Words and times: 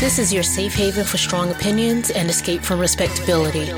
This 0.00 0.18
is 0.18 0.32
your 0.32 0.42
safe 0.42 0.74
haven 0.74 1.04
for 1.04 1.16
strong 1.16 1.50
opinions 1.50 2.10
and 2.10 2.28
escape 2.28 2.62
from 2.62 2.80
respectability. 2.80 3.72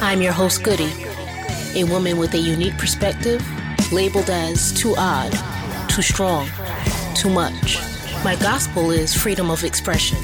I'm 0.00 0.20
your 0.20 0.32
host, 0.32 0.62
Goody, 0.62 0.92
a 1.74 1.84
woman 1.84 2.18
with 2.18 2.34
a 2.34 2.38
unique 2.38 2.76
perspective, 2.76 3.42
labeled 3.92 4.30
as 4.30 4.72
too 4.72 4.94
odd, 4.96 5.32
too 5.88 6.02
strong, 6.02 6.48
too 7.14 7.30
much. 7.30 7.78
My 8.22 8.36
gospel 8.36 8.90
is 8.90 9.14
freedom 9.14 9.50
of 9.50 9.64
expression. 9.64 10.18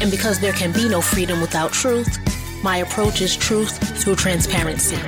And 0.00 0.10
because 0.10 0.38
there 0.40 0.52
can 0.52 0.72
be 0.72 0.88
no 0.88 1.00
freedom 1.00 1.40
without 1.40 1.72
truth, 1.72 2.18
my 2.62 2.78
approach 2.78 3.20
is 3.20 3.36
truth 3.36 3.78
through 4.02 4.16
transparency. 4.16 4.98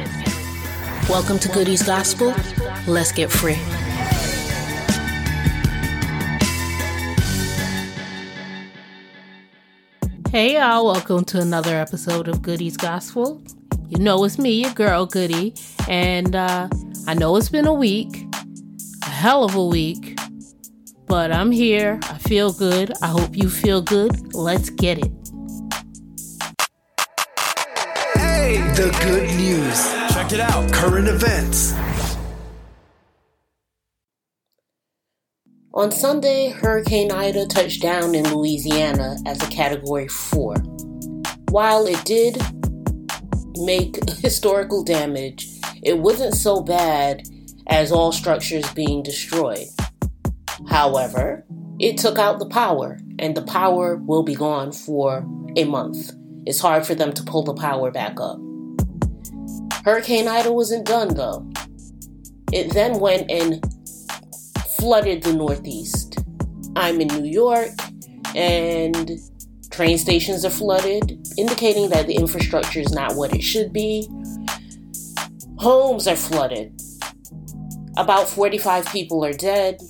Welcome 1.09 1.39
to 1.41 1.49
Goody's 1.49 1.83
Gospel. 1.83 2.35
Let's 2.87 3.13
get 3.13 3.31
free. 3.31 3.59
Hey 10.31 10.55
y'all, 10.55 10.87
welcome 10.87 11.25
to 11.25 11.41
another 11.41 11.75
episode 11.75 12.29
of 12.29 12.41
Goody's 12.41 12.77
Gospel. 12.77 13.43
You 13.89 13.99
know 13.99 14.23
it's 14.23 14.39
me, 14.39 14.63
your 14.63 14.73
girl 14.75 15.05
Goody, 15.05 15.57
and 15.89 16.37
uh, 16.37 16.69
I 17.09 17.15
know 17.15 17.35
it's 17.35 17.49
been 17.49 17.67
a 17.67 17.75
week, 17.75 18.29
a 19.03 19.07
hell 19.07 19.43
of 19.43 19.57
a 19.57 19.67
week, 19.67 20.21
but 21.09 21.33
I'm 21.33 21.51
here. 21.51 21.99
I 22.05 22.19
feel 22.19 22.53
good. 22.53 22.93
I 23.03 23.09
hope 23.09 23.37
you 23.37 23.51
feel 23.51 23.83
good. 23.83 24.33
Let's 24.33 24.71
get 24.71 24.99
it. 24.99 25.11
Hey, 28.15 28.59
the 28.77 28.97
good 29.03 29.29
news. 29.37 29.93
Check 30.15 30.31
it 30.31 30.39
out. 30.39 30.73
Current 30.73 31.09
events. 31.09 31.73
On 35.73 35.93
Sunday, 35.93 36.49
Hurricane 36.49 37.13
Ida 37.13 37.47
touched 37.47 37.81
down 37.81 38.17
in 38.17 38.35
Louisiana 38.35 39.17
as 39.25 39.41
a 39.41 39.47
Category 39.47 40.09
4. 40.09 40.57
While 41.51 41.87
it 41.87 42.05
did 42.05 42.43
make 43.57 43.97
historical 44.19 44.83
damage, 44.83 45.49
it 45.81 45.99
wasn't 45.99 46.35
so 46.35 46.61
bad 46.61 47.23
as 47.69 47.93
all 47.93 48.11
structures 48.11 48.69
being 48.73 49.05
destroyed. 49.05 49.69
However, 50.69 51.47
it 51.79 51.99
took 51.99 52.19
out 52.19 52.41
the 52.41 52.49
power, 52.49 52.99
and 53.21 53.37
the 53.37 53.43
power 53.43 53.95
will 53.95 54.25
be 54.25 54.35
gone 54.35 54.73
for 54.73 55.25
a 55.55 55.63
month. 55.63 56.11
It's 56.47 56.59
hard 56.59 56.85
for 56.85 56.97
them 56.97 57.13
to 57.13 57.23
pull 57.23 57.45
the 57.45 57.55
power 57.55 57.93
back 57.93 58.19
up. 58.19 58.41
Hurricane 59.85 60.27
Ida 60.27 60.53
wasn't 60.53 60.85
done 60.85 61.15
though. 61.15 61.49
It 62.53 62.75
then 62.75 62.99
went 62.99 63.31
and 63.31 63.65
flooded 64.81 65.23
the 65.23 65.35
Northeast. 65.35 66.19
I'm 66.75 67.03
in 67.03 67.09
New 67.09 67.31
York, 67.31 67.69
and 68.35 69.11
train 69.71 69.99
stations 69.99 70.43
are 70.43 70.51
flooded, 70.51 71.23
indicating 71.37 71.91
that 71.91 72.07
the 72.07 72.15
infrastructure 72.15 72.81
is 72.81 72.91
not 72.91 73.15
what 73.15 73.35
it 73.35 73.43
should 73.43 73.75
be. 73.75 74.09
Homes 75.59 76.09
are 76.09 76.17
flooded. 76.17 76.81
About 77.99 78.27
45 78.27 78.87
people 78.87 79.23
are 79.23 79.35
dead, 79.35 79.83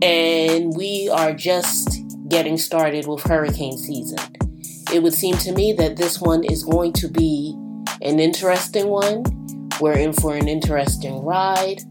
and 0.00 0.76
we 0.76 1.10
are 1.12 1.34
just 1.34 2.00
getting 2.28 2.56
started 2.56 3.08
with 3.08 3.24
hurricane 3.24 3.76
season. 3.76 4.20
It 4.92 5.02
would 5.02 5.14
seem 5.14 5.36
to 5.38 5.52
me 5.52 5.72
that 5.72 5.96
this 5.96 6.20
one 6.20 6.44
is 6.44 6.62
going 6.62 6.92
to 6.92 7.08
be 7.08 7.56
an 8.02 8.20
interesting 8.20 8.86
one. 8.86 9.24
We're 9.80 9.98
in 9.98 10.12
for 10.12 10.36
an 10.36 10.46
interesting 10.46 11.24
ride. 11.24 11.82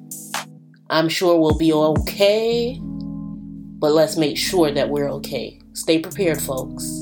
I'm 0.92 1.08
sure 1.08 1.40
we'll 1.40 1.58
be 1.58 1.72
okay, 1.72 2.78
but 2.82 3.94
let's 3.94 4.18
make 4.18 4.38
sure 4.38 4.72
that 4.72 4.90
we're 4.90 5.10
okay. 5.12 5.58
Stay 5.72 6.00
prepared, 6.00 6.42
folks. 6.42 7.00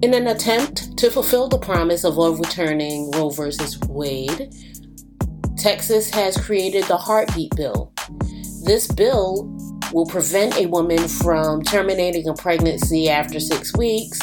In 0.00 0.14
an 0.14 0.28
attempt 0.28 0.96
to 0.98 1.10
fulfill 1.10 1.48
the 1.48 1.58
promise 1.58 2.04
of 2.04 2.20
overturning 2.20 3.10
Roe 3.10 3.30
v. 3.30 3.50
Wade, 3.88 4.54
Texas 5.56 6.08
has 6.10 6.36
created 6.36 6.84
the 6.84 6.96
Heartbeat 6.96 7.50
Bill. 7.56 7.92
This 8.64 8.86
bill 8.86 9.52
will 9.92 10.06
prevent 10.06 10.56
a 10.56 10.66
woman 10.66 11.08
from 11.08 11.64
terminating 11.64 12.28
a 12.28 12.34
pregnancy 12.34 13.10
after 13.10 13.40
six 13.40 13.76
weeks 13.76 14.20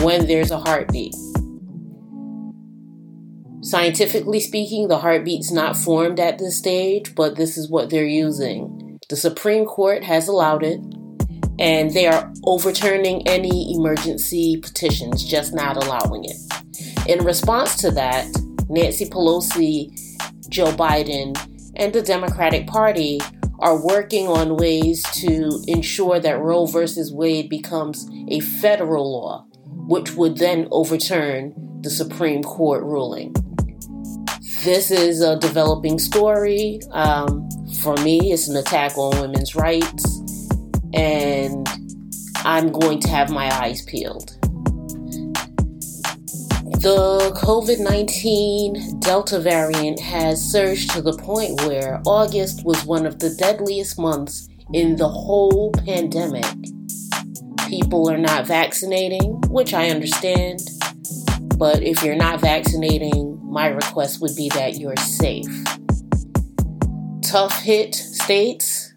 when 0.00 0.26
there's 0.26 0.50
a 0.50 0.58
heartbeat. 0.58 1.14
Scientifically 3.72 4.38
speaking, 4.38 4.88
the 4.88 4.98
heartbeat's 4.98 5.50
not 5.50 5.78
formed 5.78 6.20
at 6.20 6.36
this 6.36 6.58
stage, 6.58 7.14
but 7.14 7.36
this 7.36 7.56
is 7.56 7.70
what 7.70 7.88
they're 7.88 8.04
using. 8.04 9.00
The 9.08 9.16
Supreme 9.16 9.64
Court 9.64 10.04
has 10.04 10.28
allowed 10.28 10.62
it, 10.62 10.78
and 11.58 11.90
they 11.90 12.06
are 12.06 12.30
overturning 12.44 13.26
any 13.26 13.74
emergency 13.74 14.58
petitions, 14.58 15.24
just 15.24 15.54
not 15.54 15.82
allowing 15.82 16.26
it. 16.26 16.36
In 17.08 17.24
response 17.24 17.76
to 17.78 17.90
that, 17.92 18.26
Nancy 18.68 19.06
Pelosi, 19.06 19.90
Joe 20.50 20.72
Biden, 20.72 21.34
and 21.74 21.94
the 21.94 22.02
Democratic 22.02 22.66
Party 22.66 23.22
are 23.60 23.82
working 23.82 24.28
on 24.28 24.58
ways 24.58 25.02
to 25.14 25.64
ensure 25.66 26.20
that 26.20 26.40
Roe 26.40 26.66
versus 26.66 27.10
Wade 27.10 27.48
becomes 27.48 28.06
a 28.28 28.40
federal 28.40 29.10
law, 29.10 29.46
which 29.88 30.12
would 30.12 30.36
then 30.36 30.68
overturn 30.70 31.54
the 31.80 31.88
Supreme 31.88 32.42
Court 32.42 32.82
ruling 32.82 33.34
this 34.64 34.92
is 34.92 35.22
a 35.22 35.38
developing 35.38 35.98
story. 35.98 36.80
Um, 36.92 37.48
for 37.80 37.96
me, 37.96 38.32
it's 38.32 38.48
an 38.48 38.56
attack 38.56 38.96
on 38.96 39.20
women's 39.20 39.56
rights, 39.56 40.20
and 40.94 41.68
I'm 42.44 42.70
going 42.70 43.00
to 43.00 43.08
have 43.08 43.30
my 43.30 43.50
eyes 43.50 43.82
peeled. 43.82 44.36
The 46.80 47.32
COVID 47.42 47.80
19 47.80 49.00
Delta 49.00 49.40
variant 49.40 50.00
has 50.00 50.40
surged 50.40 50.90
to 50.90 51.02
the 51.02 51.16
point 51.16 51.60
where 51.62 52.00
August 52.06 52.64
was 52.64 52.84
one 52.84 53.06
of 53.06 53.18
the 53.18 53.34
deadliest 53.34 53.98
months 53.98 54.48
in 54.72 54.96
the 54.96 55.08
whole 55.08 55.72
pandemic. 55.72 56.46
People 57.68 58.08
are 58.10 58.18
not 58.18 58.46
vaccinating, 58.46 59.40
which 59.48 59.74
I 59.74 59.90
understand, 59.90 60.60
but 61.62 61.80
if 61.80 62.02
you're 62.02 62.16
not 62.16 62.40
vaccinating, 62.40 63.38
my 63.40 63.68
request 63.68 64.20
would 64.20 64.34
be 64.34 64.48
that 64.48 64.80
you're 64.80 64.96
safe. 64.96 65.46
Tough 67.22 67.62
hit 67.62 67.94
states 67.94 68.92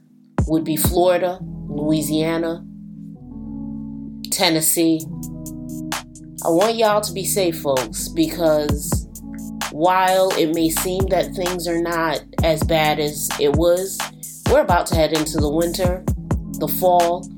would 0.48 0.64
be 0.64 0.76
Florida, 0.76 1.38
Louisiana, 1.44 2.66
Tennessee. 4.31 5.00
I 6.44 6.50
want 6.50 6.76
y'all 6.76 7.02
to 7.02 7.14
be 7.14 7.24
safe, 7.24 7.62
folks, 7.62 8.08
because 8.08 9.08
while 9.72 10.32
it 10.32 10.56
may 10.56 10.72
seem 10.72 11.06
that 11.09 11.36
things 11.36 11.68
are 11.68 11.84
not 11.84 12.24
as 12.42 12.64
bad 12.64 13.00
as 13.00 13.30
it 13.40 13.56
was, 13.58 14.00
we're 14.50 14.62
about 14.62 14.88
to 14.88 14.96
head 14.96 15.14
into 15.14 15.38
the 15.38 15.52
winter, 15.52 16.03
the 16.58 16.68
fall. 16.68 17.30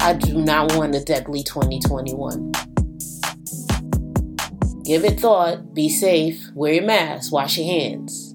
I 0.00 0.14
do 0.14 0.42
not 0.42 0.74
want 0.74 0.96
a 0.96 1.04
deadly 1.04 1.44
2021. 1.44 2.69
Give 4.90 5.04
it 5.04 5.20
thought, 5.20 5.72
be 5.72 5.88
safe, 5.88 6.50
wear 6.52 6.72
your 6.72 6.82
mask, 6.82 7.30
wash 7.30 7.56
your 7.56 7.66
hands. 7.66 8.34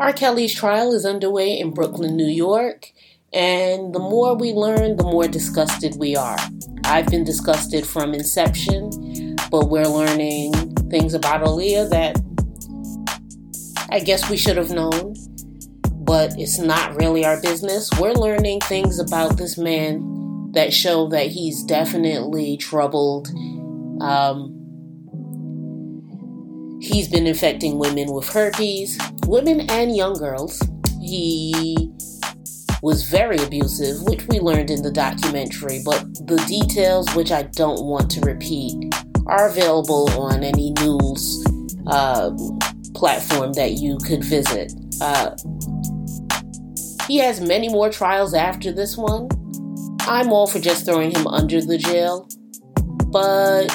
R. 0.00 0.12
Kelly's 0.12 0.52
trial 0.52 0.92
is 0.92 1.06
underway 1.06 1.56
in 1.56 1.70
Brooklyn, 1.70 2.16
New 2.16 2.26
York, 2.26 2.90
and 3.32 3.94
the 3.94 4.00
more 4.00 4.34
we 4.34 4.52
learn, 4.52 4.96
the 4.96 5.04
more 5.04 5.28
disgusted 5.28 5.94
we 5.96 6.16
are. 6.16 6.36
I've 6.82 7.06
been 7.06 7.22
disgusted 7.22 7.86
from 7.86 8.14
inception, 8.14 9.36
but 9.48 9.70
we're 9.70 9.86
learning 9.86 10.52
things 10.90 11.14
about 11.14 11.44
Aaliyah 11.44 11.90
that 11.90 12.20
I 13.92 14.00
guess 14.00 14.28
we 14.28 14.36
should 14.36 14.56
have 14.56 14.72
known, 14.72 15.14
but 16.04 16.32
it's 16.36 16.58
not 16.58 16.96
really 16.96 17.24
our 17.24 17.40
business. 17.40 17.90
We're 18.00 18.14
learning 18.14 18.58
things 18.62 18.98
about 18.98 19.36
this 19.36 19.56
man 19.56 20.50
that 20.54 20.72
show 20.72 21.06
that 21.10 21.28
he's 21.28 21.62
definitely 21.62 22.56
troubled. 22.56 23.28
Um, 24.00 24.62
He's 26.84 27.08
been 27.08 27.26
infecting 27.26 27.78
women 27.78 28.12
with 28.12 28.28
herpes, 28.28 28.98
women 29.26 29.70
and 29.70 29.96
young 29.96 30.18
girls. 30.18 30.62
He 31.00 31.90
was 32.82 33.08
very 33.08 33.38
abusive, 33.38 34.02
which 34.02 34.26
we 34.28 34.38
learned 34.38 34.70
in 34.70 34.82
the 34.82 34.92
documentary, 34.92 35.80
but 35.82 36.04
the 36.26 36.36
details, 36.46 37.12
which 37.14 37.32
I 37.32 37.44
don't 37.44 37.86
want 37.86 38.10
to 38.10 38.20
repeat, 38.20 38.94
are 39.26 39.48
available 39.48 40.10
on 40.20 40.44
any 40.44 40.72
news 40.72 41.42
uh, 41.86 42.30
platform 42.94 43.54
that 43.54 43.78
you 43.78 43.96
could 44.06 44.22
visit. 44.22 44.74
Uh, 45.00 45.34
he 47.06 47.16
has 47.16 47.40
many 47.40 47.70
more 47.70 47.88
trials 47.88 48.34
after 48.34 48.70
this 48.70 48.98
one. 48.98 49.30
I'm 50.00 50.30
all 50.30 50.46
for 50.46 50.58
just 50.60 50.84
throwing 50.84 51.12
him 51.16 51.26
under 51.28 51.62
the 51.62 51.78
jail, 51.78 52.28
but 53.10 53.68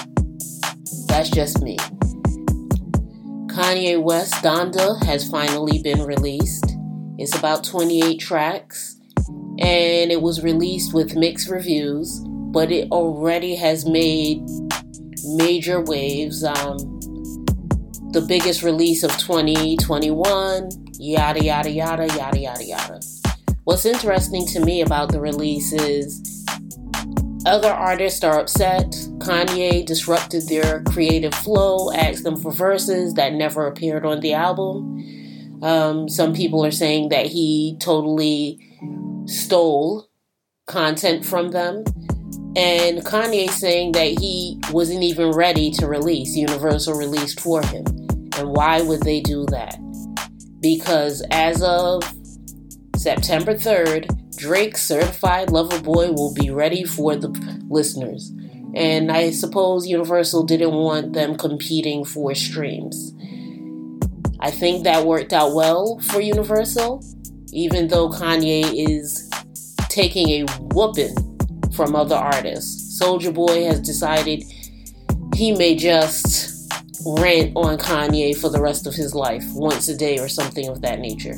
that's 1.07 1.31
just 1.31 1.63
me. 1.63 1.79
Kanye 3.59 4.01
West 4.01 4.35
Donda 4.35 5.03
has 5.03 5.29
finally 5.29 5.81
been 5.83 6.03
released. 6.03 6.77
It's 7.17 7.37
about 7.37 7.65
28 7.65 8.17
tracks, 8.17 8.95
and 9.27 10.13
it 10.13 10.21
was 10.21 10.41
released 10.41 10.93
with 10.93 11.17
mixed 11.17 11.49
reviews, 11.49 12.21
but 12.53 12.71
it 12.71 12.89
already 12.89 13.57
has 13.57 13.85
made 13.85 14.47
major 15.35 15.81
waves. 15.81 16.41
Um, 16.41 16.77
the 18.13 18.23
biggest 18.25 18.63
release 18.63 19.03
of 19.03 19.11
2021, 19.17 20.69
yada, 20.93 21.43
yada, 21.43 21.69
yada, 21.69 22.07
yada, 22.15 22.39
yada, 22.39 22.63
yada. 22.63 22.99
What's 23.65 23.85
interesting 23.85 24.47
to 24.53 24.61
me 24.61 24.79
about 24.79 25.11
the 25.11 25.19
release 25.19 25.73
is 25.73 26.38
other 27.45 27.71
artists 27.71 28.23
are 28.23 28.39
upset. 28.39 28.91
Kanye 29.19 29.85
disrupted 29.85 30.47
their 30.47 30.83
creative 30.83 31.33
flow, 31.33 31.91
asked 31.93 32.23
them 32.23 32.35
for 32.35 32.51
verses 32.51 33.13
that 33.13 33.33
never 33.33 33.67
appeared 33.67 34.05
on 34.05 34.19
the 34.19 34.33
album. 34.33 35.59
Um, 35.61 36.09
some 36.09 36.33
people 36.33 36.65
are 36.65 36.71
saying 36.71 37.09
that 37.09 37.27
he 37.27 37.77
totally 37.79 38.59
stole 39.25 40.09
content 40.67 41.25
from 41.25 41.49
them. 41.51 41.83
And 42.55 43.05
Kanye 43.05 43.49
saying 43.49 43.93
that 43.93 44.19
he 44.19 44.59
wasn't 44.71 45.03
even 45.03 45.31
ready 45.31 45.71
to 45.71 45.87
release, 45.87 46.35
Universal 46.35 46.95
released 46.95 47.39
for 47.39 47.61
him. 47.61 47.85
And 48.37 48.55
why 48.55 48.81
would 48.81 49.01
they 49.03 49.21
do 49.21 49.45
that? 49.47 49.77
Because 50.59 51.23
as 51.31 51.61
of 51.61 52.03
September 52.95 53.53
3rd, 53.53 54.18
Drake's 54.39 54.81
Certified 54.87 55.49
Lover 55.49 55.81
Boy 55.81 56.13
will 56.13 56.33
be 56.33 56.49
ready 56.49 56.85
for 56.85 57.13
the 57.13 57.27
listeners. 57.67 58.31
And 58.73 59.11
I 59.11 59.31
suppose 59.31 59.85
Universal 59.85 60.43
didn't 60.45 60.71
want 60.71 61.11
them 61.11 61.35
competing 61.35 62.05
for 62.05 62.33
streams. 62.33 63.13
I 64.39 64.49
think 64.49 64.85
that 64.85 65.05
worked 65.05 65.33
out 65.33 65.53
well 65.53 65.99
for 65.99 66.21
Universal, 66.21 67.03
even 67.51 67.89
though 67.89 68.07
Kanye 68.07 68.63
is 68.73 69.29
taking 69.89 70.29
a 70.29 70.45
whooping 70.73 71.15
from 71.73 71.93
other 71.93 72.15
artists. 72.15 72.97
Soulja 73.01 73.33
Boy 73.33 73.65
has 73.65 73.81
decided 73.81 74.43
he 75.35 75.51
may 75.51 75.75
just 75.75 76.71
rant 77.05 77.51
on 77.57 77.77
Kanye 77.77 78.37
for 78.37 78.47
the 78.47 78.61
rest 78.61 78.87
of 78.87 78.93
his 78.93 79.13
life, 79.13 79.43
once 79.53 79.89
a 79.89 79.97
day 79.97 80.17
or 80.17 80.29
something 80.29 80.69
of 80.69 80.81
that 80.81 80.99
nature. 80.99 81.35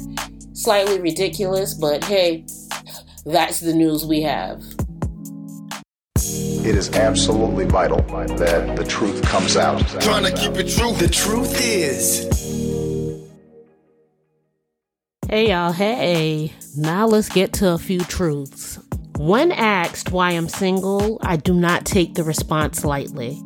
Slightly 0.54 1.00
ridiculous, 1.00 1.74
but 1.74 2.04
hey, 2.04 2.46
that's 3.26 3.60
the 3.60 3.74
news 3.74 4.06
we 4.06 4.22
have. 4.22 4.64
It 6.16 6.76
is 6.76 6.92
absolutely 6.94 7.66
vital 7.66 8.02
that 8.38 8.76
the 8.76 8.86
truth 8.86 9.24
comes 9.24 9.58
out. 9.58 9.80
Trying 10.00 10.26
to 10.26 10.32
keep 10.32 10.54
it 10.58 10.70
true. 10.70 10.94
The 10.94 11.10
truth 11.10 11.60
is. 11.60 12.28
Hey 15.28 15.50
y'all, 15.50 15.72
hey. 15.72 16.54
Now 16.78 17.08
let's 17.08 17.30
get 17.30 17.54
to 17.54 17.72
a 17.72 17.78
few 17.78 18.02
truths. 18.02 18.80
When 19.18 19.52
asked 19.52 20.12
why 20.12 20.32
I'm 20.32 20.48
single, 20.48 21.20
I 21.22 21.38
do 21.38 21.54
not 21.54 21.86
take 21.86 22.14
the 22.14 22.24
response 22.24 22.86
lightly. 22.86 23.42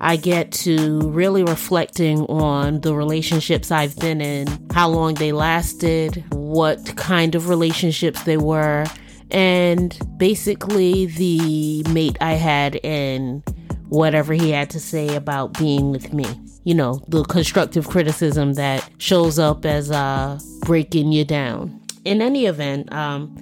I 0.00 0.16
get 0.16 0.52
to 0.52 1.00
really 1.10 1.42
reflecting 1.44 2.20
on 2.26 2.80
the 2.80 2.94
relationships 2.94 3.70
I've 3.70 3.98
been 3.98 4.20
in, 4.20 4.46
how 4.72 4.88
long 4.88 5.14
they 5.14 5.32
lasted, 5.32 6.24
what 6.32 6.96
kind 6.96 7.34
of 7.34 7.48
relationships 7.48 8.22
they 8.22 8.36
were, 8.36 8.86
and 9.32 9.98
basically 10.16 11.06
the 11.06 11.82
mate 11.90 12.16
I 12.20 12.32
had 12.32 12.76
and 12.84 13.42
whatever 13.88 14.32
he 14.32 14.50
had 14.50 14.70
to 14.70 14.80
say 14.80 15.14
about 15.16 15.58
being 15.58 15.90
with 15.90 16.12
me. 16.12 16.26
You 16.64 16.74
know, 16.74 17.00
the 17.08 17.24
constructive 17.24 17.88
criticism 17.88 18.54
that 18.54 18.88
shows 18.98 19.38
up 19.38 19.64
as 19.64 19.90
uh, 19.90 20.38
breaking 20.60 21.12
you 21.12 21.24
down. 21.24 21.80
In 22.04 22.22
any 22.22 22.46
event, 22.46 22.92
um, 22.92 23.36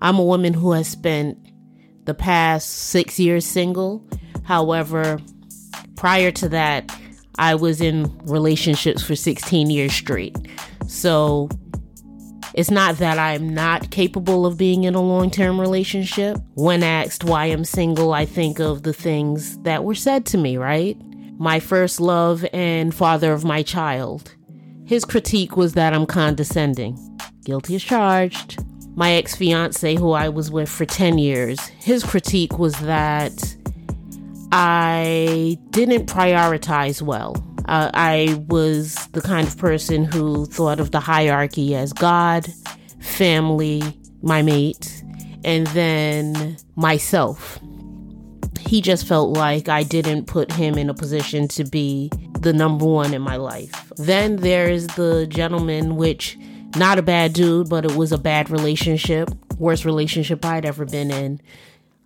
I'm 0.00 0.18
a 0.18 0.24
woman 0.24 0.54
who 0.54 0.72
has 0.72 0.88
spent 0.88 1.38
the 2.04 2.14
past 2.14 2.68
six 2.68 3.18
years 3.20 3.44
single. 3.44 4.06
However, 4.44 5.20
prior 5.96 6.30
to 6.32 6.48
that, 6.48 6.90
I 7.38 7.54
was 7.54 7.80
in 7.80 8.18
relationships 8.24 9.02
for 9.02 9.14
16 9.14 9.70
years 9.70 9.92
straight. 9.92 10.36
So 10.86 11.48
it's 12.58 12.72
not 12.72 12.96
that 12.96 13.20
I'm 13.20 13.54
not 13.54 13.92
capable 13.92 14.44
of 14.44 14.58
being 14.58 14.82
in 14.82 14.96
a 14.96 15.00
long 15.00 15.30
term 15.30 15.60
relationship. 15.60 16.38
When 16.54 16.82
asked 16.82 17.22
why 17.22 17.44
I'm 17.44 17.64
single, 17.64 18.12
I 18.12 18.24
think 18.24 18.58
of 18.58 18.82
the 18.82 18.92
things 18.92 19.56
that 19.58 19.84
were 19.84 19.94
said 19.94 20.26
to 20.26 20.38
me, 20.38 20.56
right? 20.56 21.00
My 21.38 21.60
first 21.60 22.00
love 22.00 22.44
and 22.52 22.92
father 22.92 23.32
of 23.32 23.44
my 23.44 23.62
child. 23.62 24.34
His 24.84 25.04
critique 25.04 25.56
was 25.56 25.74
that 25.74 25.94
I'm 25.94 26.04
condescending. 26.04 26.98
Guilty 27.44 27.76
as 27.76 27.84
charged. 27.84 28.58
My 28.96 29.12
ex 29.12 29.36
fiance, 29.36 29.94
who 29.94 30.10
I 30.10 30.28
was 30.28 30.50
with 30.50 30.68
for 30.68 30.84
10 30.84 31.16
years, 31.16 31.64
his 31.78 32.02
critique 32.02 32.58
was 32.58 32.74
that 32.80 33.56
I 34.50 35.58
didn't 35.70 36.06
prioritize 36.06 37.02
well. 37.02 37.36
Uh, 37.68 37.90
I 37.92 38.42
was 38.48 38.94
the 39.12 39.20
kind 39.20 39.46
of 39.46 39.58
person 39.58 40.04
who 40.04 40.46
thought 40.46 40.80
of 40.80 40.90
the 40.90 41.00
hierarchy 41.00 41.74
as 41.74 41.92
God, 41.92 42.46
family, 42.98 43.82
my 44.22 44.40
mate, 44.40 45.04
and 45.44 45.66
then 45.68 46.56
myself. 46.76 47.60
He 48.60 48.80
just 48.80 49.06
felt 49.06 49.36
like 49.36 49.68
I 49.68 49.82
didn't 49.82 50.26
put 50.26 50.50
him 50.50 50.76
in 50.78 50.88
a 50.88 50.94
position 50.94 51.46
to 51.48 51.64
be 51.64 52.10
the 52.40 52.54
number 52.54 52.86
one 52.86 53.12
in 53.12 53.20
my 53.20 53.36
life. 53.36 53.92
Then 53.96 54.36
there's 54.36 54.86
the 54.88 55.26
gentleman, 55.26 55.96
which 55.96 56.38
not 56.76 56.98
a 56.98 57.02
bad 57.02 57.34
dude, 57.34 57.68
but 57.68 57.84
it 57.84 57.96
was 57.96 58.12
a 58.12 58.18
bad 58.18 58.48
relationship, 58.48 59.30
worst 59.58 59.84
relationship 59.84 60.42
I'd 60.44 60.64
ever 60.64 60.86
been 60.86 61.10
in. 61.10 61.40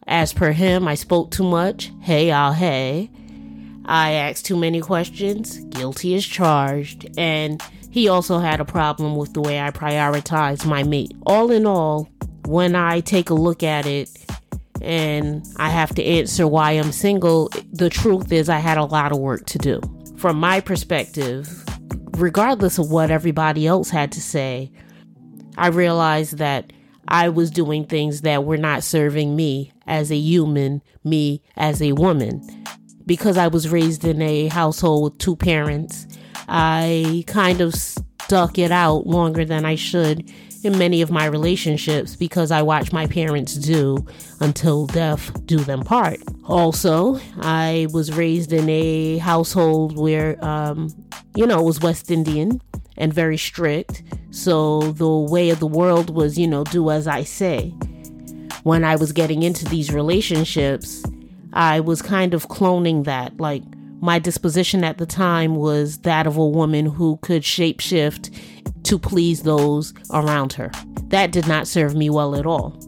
As 0.09 0.33
per 0.33 0.51
him, 0.51 0.89
I 0.89 0.97
spoke 0.97 1.31
too 1.31 1.45
much. 1.45 1.93
Hey, 2.01 2.31
y'all, 2.31 2.53
hey. 2.53 3.11
I 3.85 4.13
asked 4.13 4.47
too 4.47 4.57
many 4.57 4.81
questions. 4.81 5.59
Guilty 5.71 6.15
as 6.15 6.25
charged. 6.25 7.11
And 7.19 7.63
he 7.91 8.09
also 8.09 8.39
had 8.39 8.61
a 8.61 8.65
problem 8.65 9.17
with 9.17 9.35
the 9.35 9.41
way 9.41 9.61
I 9.61 9.71
prioritized 9.71 10.67
my 10.67 10.83
mate. 10.83 11.13
All 11.27 11.51
in 11.51 11.67
all, 11.67 12.09
when 12.47 12.75
I 12.75 13.01
take 13.01 13.31
a 13.31 13.35
look 13.35 13.63
at 13.63 13.87
it 13.87 14.11
and 14.81 15.47
I 15.57 15.71
have 15.71 15.95
to 15.97 16.05
answer 16.05 16.49
why 16.49 16.73
I'm 16.73 16.93
single, 16.93 17.51
the 17.73 17.91
truth 17.91 18.33
is 18.33 18.49
I 18.49 18.59
had 18.59 18.79
a 18.79 18.85
lot 18.85 19.13
of 19.13 19.19
work 19.19 19.47
to 19.47 19.59
do. 19.59 19.81
From 20.17 20.39
my 20.39 20.61
perspective, 20.61 21.65
regardless 22.13 22.79
of 22.79 22.91
what 22.91 23.11
everybody 23.11 23.67
else 23.67 23.91
had 23.91 24.13
to 24.13 24.21
say, 24.21 24.73
I 25.57 25.69
realized 25.69 26.39
that 26.39 26.73
I 27.09 27.29
was 27.29 27.51
doing 27.51 27.85
things 27.85 28.23
that 28.23 28.45
were 28.45 28.57
not 28.57 28.85
serving 28.85 29.37
me 29.37 29.73
as 29.87 30.11
a 30.11 30.17
human, 30.17 30.83
me 31.05 31.43
as 31.57 31.83
a 31.83 31.93
woman. 31.93 32.41
Because 33.07 33.37
I 33.37 33.49
was 33.49 33.69
raised 33.69 34.05
in 34.05 34.23
a 34.23 34.49
household 34.49 35.05
with 35.05 35.19
two 35.19 35.37
parents, 35.37 36.07
I 36.49 37.25
kind 37.27 37.61
of 37.61 37.75
stuck 37.75 38.59
it 38.59 38.71
out 38.71 39.07
longer 39.07 39.45
than 39.45 39.65
I 39.65 39.75
should 39.75 40.31
in 40.65 40.79
many 40.79 41.03
of 41.03 41.11
my 41.11 41.27
relationships 41.27 42.15
because 42.15 42.51
I 42.51 42.63
watched 42.63 42.93
my 42.93 43.07
parents 43.07 43.55
do 43.55 44.07
until 44.41 44.87
death 44.87 45.45
do 45.47 45.59
them 45.59 45.83
part. 45.83 46.21
Also, 46.45 47.21
I 47.41 47.89
was 47.93 48.13
raised 48.13 48.53
in 48.53 48.69
a 48.69 49.19
household 49.19 49.99
where, 49.99 50.43
um, 50.45 50.89
you 51.35 51.47
know, 51.47 51.61
it 51.61 51.65
was 51.65 51.81
West 51.81 52.11
Indian 52.11 52.61
and 52.97 53.13
very 53.13 53.37
strict. 53.37 54.03
So 54.31 54.93
the 54.93 55.09
way 55.09 55.51
of 55.51 55.59
the 55.59 55.67
world 55.67 56.15
was, 56.15 56.39
you 56.39 56.47
know, 56.47 56.65
do 56.65 56.91
as 56.91 57.07
I 57.07 57.25
say 57.25 57.71
when 58.63 58.85
I 58.85 58.97
was 58.97 59.13
getting 59.13 59.43
into 59.43 59.65
these 59.65 59.93
relationships, 59.93 61.03
I 61.53 61.81
was 61.81 62.03
kind 62.03 62.35
of 62.35 62.49
cloning 62.49 63.05
that. 63.05 63.39
Like, 63.39 63.63
my 64.01 64.19
disposition 64.19 64.83
at 64.83 64.99
the 64.99 65.07
time 65.07 65.57
was 65.57 65.99
that 65.99 66.27
of 66.27 66.37
a 66.37 66.47
woman 66.47 66.87
who 66.87 67.19
could 67.19 67.43
shapeshift 67.43 68.35
to 68.85 68.99
please 68.99 69.43
those 69.43 69.95
around 70.11 70.55
her. 70.55 70.71
That 71.09 71.31
did 71.31 71.47
not 71.47 71.69
serve 71.69 71.95
me 71.95 72.11
well 72.11 72.35
at 72.35 72.47
all. 72.47 72.79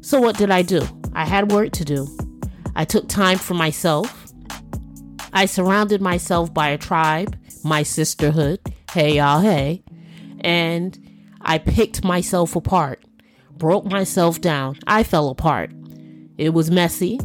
So, 0.00 0.20
what 0.20 0.38
did 0.38 0.50
I 0.50 0.62
do? 0.62 0.82
I 1.12 1.26
had 1.26 1.52
work 1.52 1.72
to 1.72 1.84
do. 1.84 2.06
I 2.74 2.84
took 2.84 3.08
time 3.08 3.38
for 3.38 3.54
myself. 3.54 4.32
I 5.32 5.46
surrounded 5.46 6.00
myself 6.00 6.52
by 6.54 6.68
a 6.68 6.78
tribe, 6.78 7.36
my 7.64 7.82
sisterhood. 7.82 8.60
Hey, 8.92 9.16
y'all, 9.16 9.40
hey. 9.40 9.82
And 10.40 10.98
I 11.42 11.58
picked 11.58 12.02
myself 12.02 12.56
apart 12.56 13.04
broke 13.60 13.84
myself 13.84 14.40
down. 14.40 14.76
I 14.88 15.04
fell 15.04 15.28
apart. 15.28 15.70
It 16.38 16.48
was 16.54 16.70
messy, 16.70 17.20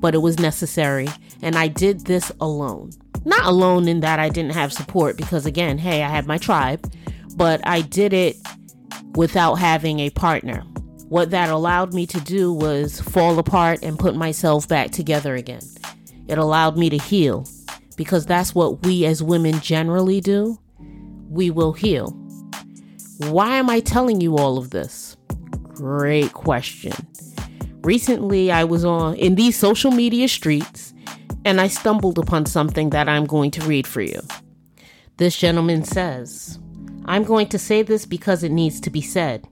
but 0.00 0.14
it 0.14 0.18
was 0.18 0.38
necessary. 0.38 1.08
And 1.42 1.56
I 1.56 1.68
did 1.68 2.06
this 2.06 2.32
alone. 2.40 2.90
Not 3.24 3.44
alone 3.46 3.88
in 3.88 4.00
that 4.00 4.18
I 4.18 4.28
didn't 4.28 4.54
have 4.54 4.72
support, 4.72 5.16
because 5.16 5.46
again, 5.46 5.78
hey, 5.78 6.02
I 6.02 6.08
had 6.08 6.26
my 6.26 6.38
tribe, 6.38 6.92
but 7.36 7.60
I 7.66 7.80
did 7.80 8.12
it 8.12 8.36
without 9.14 9.54
having 9.56 10.00
a 10.00 10.10
partner. 10.10 10.60
What 11.08 11.30
that 11.30 11.50
allowed 11.50 11.94
me 11.94 12.06
to 12.06 12.20
do 12.20 12.52
was 12.52 13.00
fall 13.00 13.38
apart 13.38 13.80
and 13.82 13.98
put 13.98 14.16
myself 14.16 14.68
back 14.68 14.90
together 14.90 15.34
again. 15.34 15.62
It 16.28 16.38
allowed 16.38 16.76
me 16.76 16.90
to 16.90 16.98
heal, 16.98 17.48
because 17.96 18.26
that's 18.26 18.54
what 18.54 18.84
we 18.84 19.06
as 19.06 19.22
women 19.22 19.60
generally 19.60 20.20
do. 20.20 20.58
We 21.28 21.50
will 21.50 21.72
heal. 21.72 22.10
Why 23.18 23.56
am 23.56 23.70
I 23.70 23.80
telling 23.80 24.20
you 24.20 24.36
all 24.36 24.58
of 24.58 24.70
this? 24.70 25.16
great 25.76 26.32
question. 26.32 26.92
Recently, 27.86 28.50
I 28.50 28.64
was 28.64 28.84
on 28.84 29.14
in 29.14 29.36
these 29.36 29.56
social 29.56 29.92
media 29.92 30.26
streets 30.26 30.92
and 31.44 31.60
I 31.60 31.68
stumbled 31.68 32.18
upon 32.18 32.44
something 32.44 32.90
that 32.90 33.08
I'm 33.08 33.26
going 33.26 33.52
to 33.52 33.64
read 33.64 33.86
for 33.86 34.00
you. 34.00 34.20
This 35.18 35.36
gentleman 35.36 35.84
says, 35.84 36.58
I'm 37.04 37.22
going 37.22 37.46
to 37.46 37.60
say 37.60 37.82
this 37.82 38.04
because 38.04 38.42
it 38.42 38.50
needs 38.50 38.80
to 38.80 38.90
be 38.90 39.00
said. 39.00 39.46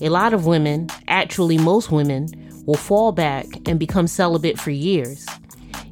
A 0.00 0.08
lot 0.08 0.32
of 0.32 0.46
women, 0.46 0.88
actually, 1.06 1.58
most 1.58 1.92
women, 1.92 2.28
will 2.64 2.78
fall 2.78 3.12
back 3.12 3.44
and 3.68 3.78
become 3.78 4.06
celibate 4.06 4.58
for 4.58 4.70
years. 4.70 5.26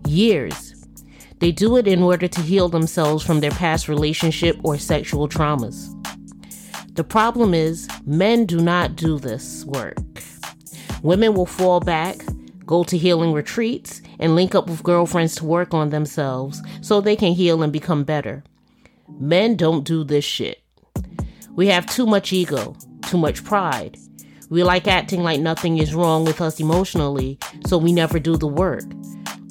Years. 0.08 0.86
They 1.40 1.52
do 1.52 1.76
it 1.76 1.86
in 1.86 2.02
order 2.02 2.28
to 2.28 2.40
heal 2.40 2.70
themselves 2.70 3.22
from 3.22 3.40
their 3.40 3.50
past 3.50 3.88
relationship 3.88 4.56
or 4.64 4.78
sexual 4.78 5.28
traumas. 5.28 5.90
The 6.94 7.04
problem 7.04 7.52
is, 7.52 7.86
men 8.06 8.46
do 8.46 8.58
not 8.58 8.96
do 8.96 9.18
this 9.18 9.66
work. 9.66 9.98
Women 11.04 11.34
will 11.34 11.44
fall 11.44 11.80
back, 11.80 12.16
go 12.64 12.82
to 12.84 12.96
healing 12.96 13.34
retreats, 13.34 14.00
and 14.18 14.34
link 14.34 14.54
up 14.54 14.68
with 14.68 14.82
girlfriends 14.82 15.34
to 15.34 15.44
work 15.44 15.74
on 15.74 15.90
themselves 15.90 16.62
so 16.80 17.02
they 17.02 17.14
can 17.14 17.34
heal 17.34 17.62
and 17.62 17.70
become 17.70 18.04
better. 18.04 18.42
Men 19.20 19.54
don't 19.54 19.84
do 19.84 20.02
this 20.02 20.24
shit. 20.24 20.62
We 21.50 21.66
have 21.66 21.84
too 21.84 22.06
much 22.06 22.32
ego, 22.32 22.74
too 23.02 23.18
much 23.18 23.44
pride. 23.44 23.98
We 24.48 24.62
like 24.62 24.88
acting 24.88 25.22
like 25.22 25.40
nothing 25.40 25.76
is 25.76 25.94
wrong 25.94 26.24
with 26.24 26.40
us 26.40 26.58
emotionally, 26.58 27.38
so 27.66 27.76
we 27.76 27.92
never 27.92 28.18
do 28.18 28.38
the 28.38 28.48
work. 28.48 28.84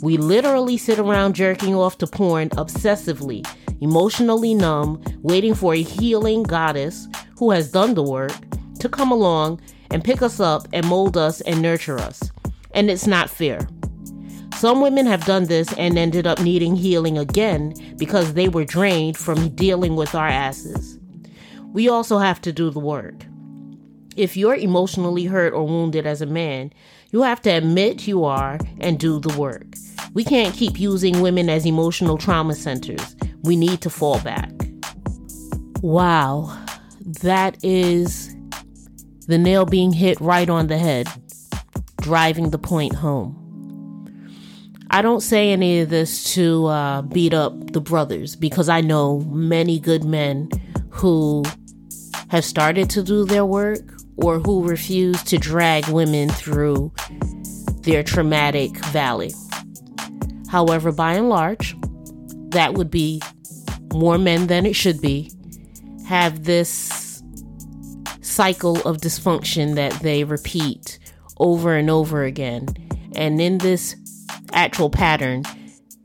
We 0.02 0.18
literally 0.18 0.78
sit 0.78 0.98
around 0.98 1.36
jerking 1.36 1.76
off 1.76 2.00
to 2.00 2.08
porn 2.08 2.50
obsessively, 2.50 3.48
emotionally 3.80 4.56
numb, 4.56 5.04
waiting 5.22 5.54
for 5.54 5.76
a 5.76 5.84
healing 5.84 6.42
goddess 6.42 7.08
who 7.38 7.52
has 7.52 7.72
done 7.72 7.94
the 7.94 8.02
work 8.02 8.34
to 8.80 8.90
come 8.90 9.12
along 9.12 9.62
and 9.94 10.04
pick 10.04 10.22
us 10.22 10.40
up 10.40 10.68
and 10.74 10.86
mold 10.88 11.16
us 11.16 11.40
and 11.42 11.62
nurture 11.62 12.00
us. 12.00 12.32
And 12.74 12.90
it's 12.90 13.08
not 13.08 13.30
fair. 13.30 13.68
Some 14.56 14.82
women 14.82 15.06
have 15.06 15.26
done 15.26 15.46
this 15.46 15.72
and 15.74 15.98
ended 15.98 16.26
up 16.26 16.40
needing 16.40 16.76
healing 16.76 17.18
again 17.18 17.74
because 17.98 18.34
they 18.34 18.50
were 18.50 18.66
drained 18.66 19.18
from 19.18 19.50
dealing 19.50 19.96
with 19.96 20.16
our 20.16 20.28
asses. 20.28 20.98
We 21.74 21.90
also 21.90 22.18
have 22.18 22.42
to 22.42 22.52
do 22.52 22.70
the 22.70 22.80
work. 22.80 23.26
If 24.16 24.36
you're 24.36 24.56
emotionally 24.56 25.26
hurt 25.26 25.54
or 25.54 25.66
wounded 25.66 26.06
as 26.06 26.22
a 26.22 26.26
man, 26.26 26.74
you 27.12 27.22
have 27.22 27.42
to 27.44 27.50
admit 27.50 28.08
you 28.08 28.24
are 28.24 28.60
and 28.80 29.00
do 29.00 29.20
the 29.20 29.38
work. 29.38 29.76
We 30.14 30.24
can't 30.24 30.56
keep 30.56 30.80
using 30.80 31.22
women 31.22 31.50
as 31.50 31.66
emotional 31.66 32.18
trauma 32.18 32.56
centers. 32.56 33.16
We 33.44 33.56
need 33.56 33.82
to 33.82 33.90
fall 33.90 34.20
back. 34.20 34.52
Wow, 35.82 36.58
that 37.22 37.64
is 37.64 38.33
the 39.28 39.38
nail 39.38 39.66
being 39.66 39.92
hit 39.92 40.20
right 40.20 40.50
on 40.50 40.68
the 40.68 40.78
head, 40.78 41.08
driving 42.02 42.50
the 42.50 42.58
point 42.58 42.96
home. 42.96 43.40
I 44.90 45.02
don't 45.02 45.22
say 45.22 45.52
any 45.52 45.80
of 45.80 45.90
this 45.90 46.34
to 46.36 46.68
uh, 46.68 47.02
beat 47.02 47.34
up 47.34 47.72
the 47.72 47.82
brothers 47.82 48.36
because 48.36 48.70
I 48.70 48.82
know 48.82 49.22
many 49.22 49.80
good 49.80 50.04
men 50.04 50.50
who 50.90 51.44
have 52.30 52.46
started 52.46 52.90
to 52.92 53.04
do 53.04 53.26
their 53.26 53.46
work 53.46 53.82
or 54.18 54.40
who 54.40 54.68
refuse 54.68 55.24
to 55.24 55.38
drag 55.38 55.88
women 55.88 56.30
through 56.30 56.92
their 57.82 58.04
traumatic 58.04 58.78
valley. 58.88 59.34
However, 60.50 60.92
by 60.92 61.14
and 61.14 61.30
large, 61.30 61.76
that 62.50 62.76
would 62.76 62.92
be 62.92 63.22
more 63.94 64.18
men 64.18 64.48
than 64.48 64.66
it 64.66 64.76
should 64.76 65.02
be, 65.02 65.32
have 66.06 66.44
this 66.44 67.03
cycle 68.34 68.78
of 68.88 68.98
dysfunction 68.98 69.76
that 69.76 69.94
they 70.02 70.24
repeat 70.24 70.98
over 71.38 71.76
and 71.76 71.90
over 71.90 72.24
again. 72.24 72.68
And 73.16 73.40
in 73.40 73.60
this 73.60 73.96
actual 74.54 74.90
pattern, 74.90 75.44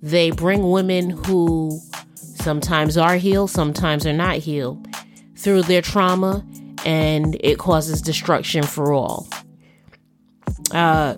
they 0.02 0.30
bring 0.30 0.70
women 0.70 1.10
who 1.10 1.80
sometimes 2.14 2.96
are 2.96 3.16
healed, 3.16 3.50
sometimes 3.50 4.06
are 4.06 4.12
not 4.12 4.36
healed, 4.36 4.86
through 5.36 5.62
their 5.62 5.82
trauma 5.82 6.44
and 6.84 7.36
it 7.40 7.58
causes 7.58 8.02
destruction 8.02 8.62
for 8.62 8.92
all. 8.92 9.26
Uh, 10.70 11.16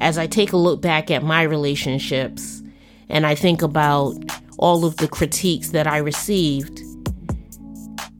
as 0.00 0.18
I 0.18 0.26
take 0.26 0.52
a 0.52 0.56
look 0.56 0.80
back 0.80 1.10
at 1.10 1.22
my 1.22 1.42
relationships 1.42 2.62
and 3.08 3.26
I 3.26 3.34
think 3.34 3.62
about 3.62 4.14
all 4.58 4.84
of 4.84 4.96
the 4.96 5.08
critiques 5.08 5.70
that 5.70 5.86
I 5.86 5.98
received, 5.98 6.80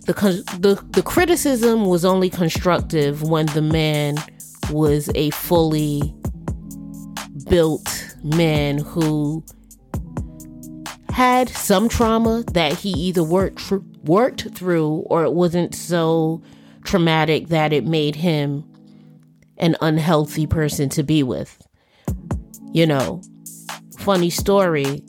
the, 0.07 0.13
the, 0.61 0.83
the 0.91 1.03
criticism 1.03 1.85
was 1.85 2.05
only 2.05 2.31
constructive 2.31 3.23
when 3.23 3.47
the 3.47 3.63
man 3.63 4.17
was 4.71 5.11
a 5.15 5.31
fully 5.31 6.15
built 7.49 8.07
man 8.23 8.79
who 8.79 9.45
had 11.11 11.49
some 11.49 11.89
trauma 11.89 12.45
that 12.53 12.75
he 12.75 12.91
either 12.91 13.23
worked 13.23 13.59
tr- 13.59 13.77
worked 14.05 14.55
through 14.55 15.05
or 15.07 15.25
it 15.25 15.33
wasn't 15.33 15.75
so 15.75 16.43
traumatic 16.85 17.49
that 17.49 17.73
it 17.73 17.85
made 17.85 18.15
him 18.15 18.65
an 19.59 19.77
unhealthy 19.81 20.47
person 20.47 20.89
to 20.91 21.03
be 21.03 21.23
with. 21.23 21.59
You 22.73 22.87
know, 22.87 23.23
funny 23.99 24.31
story. 24.31 25.03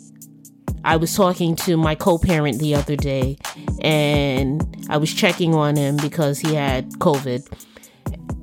I 0.84 0.96
was 0.96 1.14
talking 1.16 1.56
to 1.58 1.76
my 1.76 1.96
co 1.96 2.18
parent 2.18 2.60
the 2.60 2.74
other 2.74 2.96
day 2.96 3.38
and 3.82 4.86
I 4.90 4.98
was 4.98 5.14
checking 5.14 5.54
on 5.54 5.76
him 5.76 5.98
because 5.98 6.40
he 6.40 6.54
had 6.56 6.90
COVID. 6.94 7.46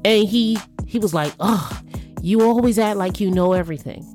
And 0.04 0.28
he 0.28 0.58
he 0.86 0.98
was 0.98 1.14
like, 1.14 1.32
Oh, 1.40 1.80
you 2.20 2.42
always 2.42 2.78
act 2.78 2.96
like 2.96 3.20
you 3.20 3.30
know 3.30 3.52
everything. 3.52 4.10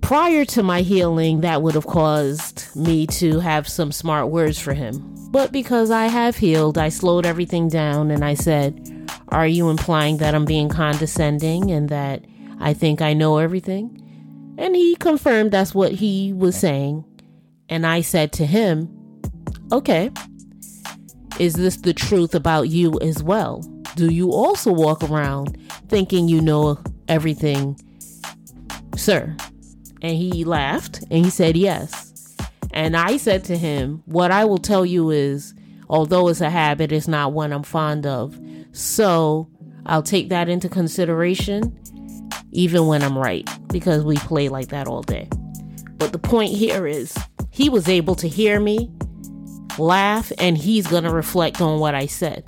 Prior 0.00 0.44
to 0.46 0.62
my 0.62 0.80
healing, 0.80 1.42
that 1.42 1.62
would 1.62 1.74
have 1.74 1.86
caused 1.86 2.74
me 2.74 3.06
to 3.06 3.38
have 3.38 3.68
some 3.68 3.92
smart 3.92 4.28
words 4.28 4.58
for 4.58 4.74
him. 4.74 5.14
But 5.30 5.52
because 5.52 5.92
I 5.92 6.06
have 6.06 6.36
healed, 6.36 6.78
I 6.78 6.88
slowed 6.88 7.24
everything 7.24 7.68
down 7.68 8.10
and 8.10 8.24
I 8.24 8.34
said, 8.34 9.08
Are 9.28 9.46
you 9.46 9.70
implying 9.70 10.16
that 10.16 10.34
I'm 10.34 10.44
being 10.44 10.68
condescending 10.68 11.70
and 11.70 11.88
that 11.90 12.24
I 12.58 12.74
think 12.74 13.00
I 13.00 13.12
know 13.12 13.38
everything? 13.38 13.96
And 14.58 14.74
he 14.74 14.96
confirmed 14.96 15.52
that's 15.52 15.74
what 15.74 15.92
he 15.92 16.32
was 16.32 16.56
saying. 16.56 17.04
And 17.68 17.86
I 17.86 18.00
said 18.00 18.32
to 18.32 18.46
him, 18.46 18.99
Okay, 19.72 20.10
is 21.38 21.54
this 21.54 21.76
the 21.76 21.94
truth 21.94 22.34
about 22.34 22.68
you 22.68 22.98
as 23.00 23.22
well? 23.22 23.60
Do 23.96 24.12
you 24.12 24.32
also 24.32 24.72
walk 24.72 25.02
around 25.02 25.56
thinking 25.88 26.28
you 26.28 26.40
know 26.40 26.78
everything, 27.08 27.78
sir? 28.96 29.36
And 30.02 30.16
he 30.16 30.44
laughed 30.44 31.02
and 31.10 31.24
he 31.24 31.30
said, 31.30 31.56
Yes. 31.56 32.36
And 32.72 32.96
I 32.96 33.16
said 33.16 33.44
to 33.44 33.56
him, 33.56 34.02
What 34.06 34.30
I 34.30 34.44
will 34.44 34.58
tell 34.58 34.84
you 34.84 35.10
is, 35.10 35.54
although 35.88 36.28
it's 36.28 36.40
a 36.40 36.50
habit, 36.50 36.92
it's 36.92 37.08
not 37.08 37.32
one 37.32 37.52
I'm 37.52 37.62
fond 37.62 38.06
of. 38.06 38.38
So 38.72 39.48
I'll 39.86 40.02
take 40.02 40.28
that 40.28 40.48
into 40.48 40.68
consideration, 40.68 41.78
even 42.52 42.86
when 42.86 43.02
I'm 43.02 43.16
right, 43.16 43.48
because 43.68 44.04
we 44.04 44.16
play 44.16 44.48
like 44.48 44.68
that 44.68 44.86
all 44.86 45.02
day. 45.02 45.28
But 45.96 46.12
the 46.12 46.18
point 46.18 46.52
here 46.52 46.86
is, 46.86 47.16
he 47.50 47.68
was 47.68 47.88
able 47.88 48.14
to 48.16 48.28
hear 48.28 48.60
me, 48.60 48.90
laugh, 49.80 50.30
and 50.38 50.56
he's 50.56 50.86
going 50.86 51.04
to 51.04 51.10
reflect 51.10 51.60
on 51.60 51.80
what 51.80 51.94
I 51.94 52.06
said. 52.06 52.44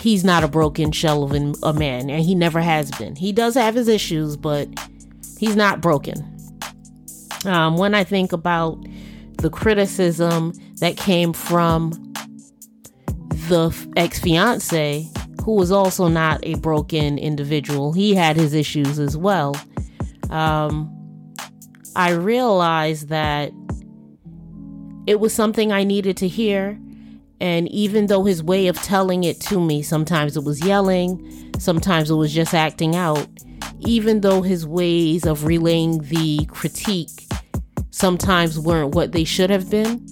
He's 0.00 0.22
not 0.22 0.44
a 0.44 0.48
broken 0.48 0.92
shell 0.92 1.24
of 1.24 1.32
a 1.32 1.72
man, 1.72 2.10
and 2.10 2.22
he 2.22 2.34
never 2.34 2.60
has 2.60 2.90
been. 2.92 3.16
He 3.16 3.32
does 3.32 3.54
have 3.54 3.74
his 3.74 3.88
issues, 3.88 4.36
but 4.36 4.68
he's 5.38 5.56
not 5.56 5.80
broken. 5.80 6.30
Um, 7.44 7.76
when 7.76 7.94
I 7.94 8.04
think 8.04 8.32
about 8.32 8.84
the 9.38 9.50
criticism 9.50 10.52
that 10.80 10.96
came 10.96 11.32
from 11.32 11.90
the 13.48 13.74
ex 13.96 14.20
fiance, 14.20 15.08
who 15.44 15.54
was 15.56 15.70
also 15.70 16.08
not 16.08 16.40
a 16.42 16.54
broken 16.56 17.18
individual, 17.18 17.92
he 17.92 18.14
had 18.14 18.36
his 18.36 18.54
issues 18.54 18.98
as 18.98 19.16
well. 19.16 19.54
Um, 20.30 20.90
I 21.96 22.10
realized 22.10 23.08
that 23.08 23.52
it 25.06 25.20
was 25.20 25.32
something 25.34 25.72
I 25.72 25.84
needed 25.84 26.16
to 26.18 26.28
hear. 26.28 26.78
And 27.40 27.68
even 27.68 28.06
though 28.06 28.24
his 28.24 28.42
way 28.42 28.68
of 28.68 28.80
telling 28.80 29.24
it 29.24 29.40
to 29.42 29.60
me, 29.60 29.82
sometimes 29.82 30.36
it 30.36 30.44
was 30.44 30.64
yelling, 30.64 31.52
sometimes 31.58 32.10
it 32.10 32.14
was 32.14 32.32
just 32.32 32.54
acting 32.54 32.96
out, 32.96 33.26
even 33.80 34.20
though 34.20 34.42
his 34.42 34.66
ways 34.66 35.26
of 35.26 35.44
relaying 35.44 35.98
the 35.98 36.46
critique 36.46 37.28
sometimes 37.90 38.58
weren't 38.58 38.94
what 38.94 39.12
they 39.12 39.24
should 39.24 39.50
have 39.50 39.70
been, 39.70 40.04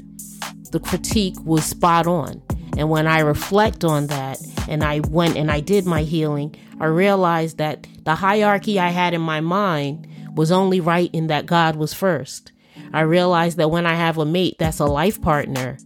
the 0.71 0.81
critique 0.81 1.37
was 1.45 1.65
spot 1.65 2.07
on. 2.07 2.43
And 2.77 2.89
when 2.91 3.07
I 3.07 3.21
reflect 3.21 3.85
on 3.85 4.07
that 4.07 4.41
and 4.69 4.83
I 4.83 5.01
went 5.01 5.37
and 5.37 5.51
I 5.51 5.61
did 5.61 5.85
my 5.85 6.03
healing, 6.03 6.55
I 6.81 6.87
realized 6.87 7.59
that 7.59 7.87
the 8.05 8.15
hierarchy 8.15 8.79
I 8.79 8.89
had 8.89 9.15
in 9.15 9.21
my 9.21 9.41
mind 9.41 10.07
was 10.35 10.51
only 10.51 10.81
right 10.81 11.11
in 11.13 11.27
that 11.27 11.47
God 11.47 11.77
was 11.77 11.93
first. 11.93 12.53
I 12.93 13.03
realized 13.03 13.57
that 13.59 13.71
when 13.71 13.87
I 13.87 13.95
have 13.95 14.19
a 14.19 14.25
mate 14.25 14.57
that's 14.59 14.81
a 14.81 14.87
life 14.87 15.21
partner, 15.21 15.79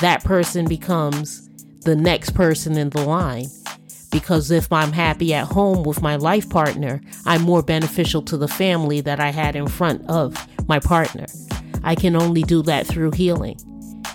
that 0.00 0.24
person 0.24 0.66
becomes 0.66 1.48
the 1.80 1.96
next 1.96 2.30
person 2.30 2.76
in 2.76 2.90
the 2.90 3.02
line. 3.02 3.46
Because 4.10 4.50
if 4.50 4.72
I'm 4.72 4.92
happy 4.92 5.34
at 5.34 5.46
home 5.46 5.82
with 5.82 6.00
my 6.00 6.16
life 6.16 6.48
partner, 6.48 7.00
I'm 7.26 7.42
more 7.42 7.62
beneficial 7.62 8.22
to 8.22 8.36
the 8.36 8.48
family 8.48 9.00
that 9.00 9.20
I 9.20 9.30
had 9.30 9.56
in 9.56 9.66
front 9.66 10.08
of 10.08 10.36
my 10.68 10.78
partner. 10.78 11.26
I 11.82 11.94
can 11.94 12.16
only 12.16 12.42
do 12.42 12.62
that 12.62 12.86
through 12.86 13.10
healing. 13.12 13.58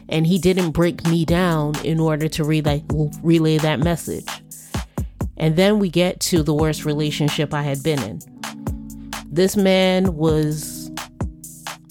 And 0.08 0.26
he 0.26 0.40
didn't 0.40 0.72
break 0.72 1.06
me 1.06 1.26
down 1.26 1.76
in 1.84 2.00
order 2.00 2.28
to 2.30 2.44
relay, 2.44 2.84
relay 3.22 3.58
that 3.58 3.80
message. 3.80 4.26
And 5.38 5.56
then 5.56 5.80
we 5.80 5.90
get 5.90 6.20
to 6.22 6.44
the 6.44 6.54
worst 6.54 6.86
relationship 6.86 7.54
I 7.54 7.64
had 7.64 7.84
been 7.84 8.02
in. 8.02 8.20
This 9.26 9.56
man 9.56 10.16
was 10.16 10.79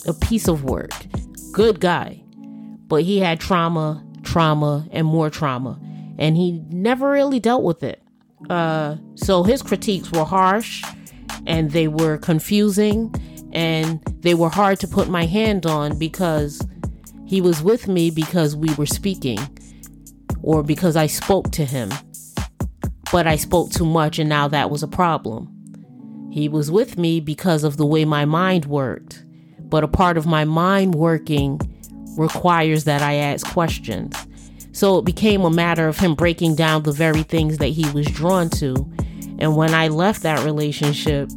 a 0.09 0.15
piece 0.15 0.49
of 0.49 0.65
work, 0.65 0.91
good 1.53 1.81
guy, 1.81 2.23
but 2.88 3.03
he 3.03 3.19
had 3.19 3.38
trauma, 3.38 4.05
trauma, 4.23 4.88
and 4.91 5.07
more 5.07 5.31
trauma, 5.31 5.79
and 6.19 6.37
he 6.37 6.62
never 6.71 7.11
really 7.11 7.38
dealt 7.38 7.62
with 7.62 7.83
it. 7.83 8.03
Uh, 8.49 8.97
so 9.15 9.43
his 9.43 9.62
critiques 9.62 10.11
were 10.11 10.25
harsh 10.25 10.83
and 11.47 11.73
they 11.73 11.88
were 11.88 12.17
confusing 12.17 13.12
and 13.53 14.00
they 14.21 14.35
were 14.35 14.49
hard 14.49 14.79
to 14.81 14.88
put 14.88 15.09
my 15.09 15.27
hand 15.27 15.67
on 15.67 15.99
because 15.99 16.67
he 17.27 17.41
was 17.41 17.62
with 17.62 17.88
me 17.88 18.11
because 18.11 18.57
we 18.57 18.73
were 18.75 18.87
speaking 18.87 19.38
or 20.43 20.62
because 20.62 20.97
I 20.97 21.07
spoke 21.07 21.50
to 21.53 21.65
him. 21.65 21.91
But 23.11 23.27
I 23.27 23.37
spoke 23.37 23.71
too 23.71 23.87
much 23.87 24.19
and 24.19 24.29
now 24.29 24.49
that 24.49 24.71
was 24.71 24.83
a 24.83 24.88
problem. 24.88 25.53
He 26.31 26.49
was 26.49 26.71
with 26.71 26.97
me 26.97 27.21
because 27.21 27.65
of 27.65 27.77
the 27.77 27.87
way 27.87 28.05
my 28.05 28.25
mind 28.25 28.67
worked. 28.67 29.25
But 29.68 29.84
a 29.84 29.88
part 29.88 30.16
of 30.16 30.26
my 30.26 30.44
mind 30.44 30.94
working 30.94 31.60
requires 32.16 32.84
that 32.84 33.02
I 33.02 33.14
ask 33.14 33.46
questions. 33.46 34.14
So 34.72 34.98
it 34.98 35.04
became 35.04 35.42
a 35.42 35.50
matter 35.50 35.88
of 35.88 35.98
him 35.98 36.14
breaking 36.14 36.54
down 36.54 36.82
the 36.82 36.92
very 36.92 37.22
things 37.22 37.58
that 37.58 37.68
he 37.68 37.88
was 37.90 38.06
drawn 38.06 38.48
to. 38.50 38.75
And 39.38 39.56
when 39.56 39.75
I 39.75 39.88
left 39.88 40.22
that 40.22 40.44
relationship, 40.44 41.30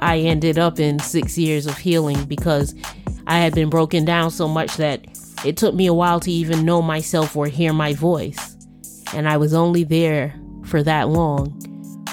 I 0.00 0.18
ended 0.18 0.58
up 0.58 0.80
in 0.80 0.98
six 0.98 1.36
years 1.36 1.66
of 1.66 1.76
healing 1.76 2.24
because 2.24 2.74
I 3.26 3.38
had 3.38 3.54
been 3.54 3.70
broken 3.70 4.04
down 4.04 4.30
so 4.30 4.48
much 4.48 4.76
that 4.76 5.06
it 5.44 5.56
took 5.56 5.74
me 5.74 5.86
a 5.86 5.94
while 5.94 6.20
to 6.20 6.30
even 6.30 6.64
know 6.64 6.82
myself 6.82 7.36
or 7.36 7.46
hear 7.46 7.72
my 7.72 7.94
voice. 7.94 8.56
And 9.14 9.28
I 9.28 9.36
was 9.36 9.54
only 9.54 9.84
there 9.84 10.34
for 10.64 10.82
that 10.82 11.08
long 11.08 11.56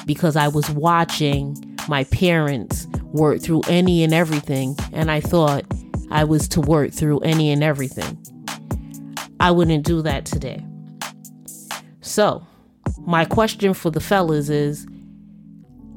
because 0.06 0.36
I 0.36 0.48
was 0.48 0.70
watching 0.70 1.58
my 1.88 2.04
parents 2.06 2.87
work 3.14 3.42
through 3.42 3.62
any 3.68 4.04
and 4.04 4.14
everything, 4.14 4.76
and 4.94 5.10
I 5.12 5.20
thought 5.20 5.66
I 6.12 6.24
was 6.24 6.48
to 6.50 6.62
work 6.62 6.92
through 6.92 7.20
any 7.20 7.52
and 7.52 7.64
everything. 7.64 8.18
I 9.40 9.52
wouldn't 9.52 9.86
do 9.86 10.02
that 10.02 10.26
today. 10.26 10.66
So, 12.02 12.46
my 13.02 13.26
question 13.26 13.74
for 13.74 13.92
the 13.92 14.00
fellas 14.00 14.50
is 14.50 14.88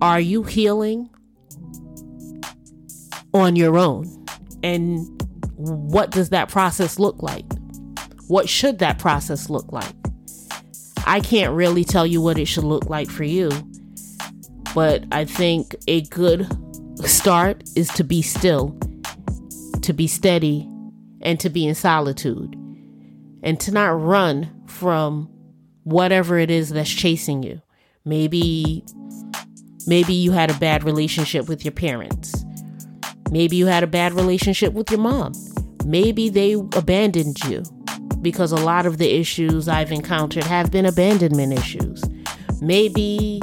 Are 0.02 0.20
you 0.20 0.42
healing 0.42 1.10
on 3.32 3.56
your 3.56 3.76
own. 3.76 4.26
And 4.62 5.06
what 5.56 6.10
does 6.10 6.30
that 6.30 6.48
process 6.48 6.98
look 6.98 7.22
like? 7.22 7.46
What 8.28 8.48
should 8.48 8.78
that 8.78 8.98
process 8.98 9.50
look 9.50 9.72
like? 9.72 9.94
I 11.06 11.20
can't 11.20 11.54
really 11.54 11.84
tell 11.84 12.06
you 12.06 12.20
what 12.20 12.38
it 12.38 12.46
should 12.46 12.64
look 12.64 12.88
like 12.88 13.10
for 13.10 13.24
you, 13.24 13.50
but 14.74 15.04
I 15.10 15.24
think 15.24 15.74
a 15.88 16.02
good 16.02 16.46
start 17.08 17.62
is 17.76 17.88
to 17.90 18.04
be 18.04 18.22
still, 18.22 18.78
to 19.82 19.92
be 19.92 20.06
steady, 20.06 20.68
and 21.22 21.38
to 21.40 21.50
be 21.50 21.66
in 21.66 21.74
solitude, 21.74 22.54
and 23.42 23.58
to 23.60 23.72
not 23.72 24.00
run 24.00 24.50
from 24.66 25.28
whatever 25.84 26.38
it 26.38 26.50
is 26.50 26.70
that's 26.70 26.90
chasing 26.90 27.42
you. 27.42 27.60
Maybe 28.04 28.84
maybe 29.86 30.12
you 30.12 30.32
had 30.32 30.50
a 30.50 30.58
bad 30.58 30.84
relationship 30.84 31.48
with 31.48 31.64
your 31.64 31.72
parents. 31.72 32.44
Maybe 33.30 33.56
you 33.56 33.66
had 33.66 33.82
a 33.82 33.86
bad 33.86 34.12
relationship 34.14 34.72
with 34.72 34.90
your 34.90 35.00
mom. 35.00 35.32
Maybe 35.84 36.28
they 36.28 36.52
abandoned 36.52 37.42
you 37.44 37.62
because 38.20 38.52
a 38.52 38.56
lot 38.56 38.86
of 38.86 38.98
the 38.98 39.10
issues 39.14 39.68
I've 39.68 39.92
encountered 39.92 40.44
have 40.44 40.70
been 40.70 40.86
abandonment 40.86 41.52
issues. 41.52 42.02
Maybe 42.60 43.40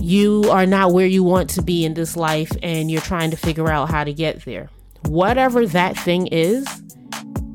you 0.00 0.44
are 0.50 0.66
not 0.66 0.92
where 0.92 1.06
you 1.06 1.22
want 1.22 1.50
to 1.50 1.62
be 1.62 1.84
in 1.84 1.94
this 1.94 2.16
life 2.16 2.50
and 2.62 2.90
you're 2.90 3.00
trying 3.00 3.30
to 3.30 3.36
figure 3.36 3.68
out 3.68 3.90
how 3.90 4.04
to 4.04 4.12
get 4.12 4.44
there. 4.44 4.70
Whatever 5.06 5.66
that 5.66 5.96
thing 5.96 6.26
is, 6.28 6.66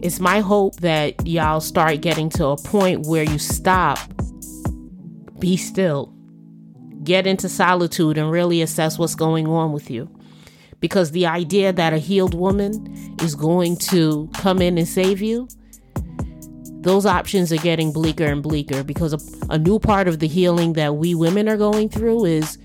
it's 0.01 0.19
my 0.19 0.41
hope 0.41 0.75
that 0.77 1.25
y'all 1.25 1.61
start 1.61 2.01
getting 2.01 2.29
to 2.31 2.47
a 2.47 2.57
point 2.57 3.05
where 3.07 3.23
you 3.23 3.39
stop, 3.39 3.99
be 5.39 5.55
still, 5.55 6.13
get 7.03 7.25
into 7.25 7.47
solitude 7.47 8.17
and 8.17 8.29
really 8.29 8.61
assess 8.61 8.99
what's 8.99 9.15
going 9.15 9.47
on 9.47 9.71
with 9.71 9.89
you. 9.89 10.09
Because 10.79 11.11
the 11.11 11.25
idea 11.25 11.71
that 11.71 11.93
a 11.93 11.97
healed 11.97 12.33
woman 12.33 13.15
is 13.21 13.35
going 13.35 13.77
to 13.77 14.29
come 14.35 14.61
in 14.61 14.77
and 14.77 14.87
save 14.87 15.21
you, 15.21 15.47
those 16.83 17.05
options 17.05 17.51
are 17.51 17.57
getting 17.57 17.93
bleaker 17.93 18.25
and 18.25 18.43
bleaker 18.43 18.83
because 18.83 19.13
a, 19.13 19.53
a 19.53 19.57
new 19.57 19.79
part 19.79 20.07
of 20.07 20.19
the 20.19 20.27
healing 20.27 20.73
that 20.73 20.95
we 20.97 21.15
women 21.15 21.47
are 21.47 21.57
going 21.57 21.89
through 21.89 22.25
is 22.25 22.57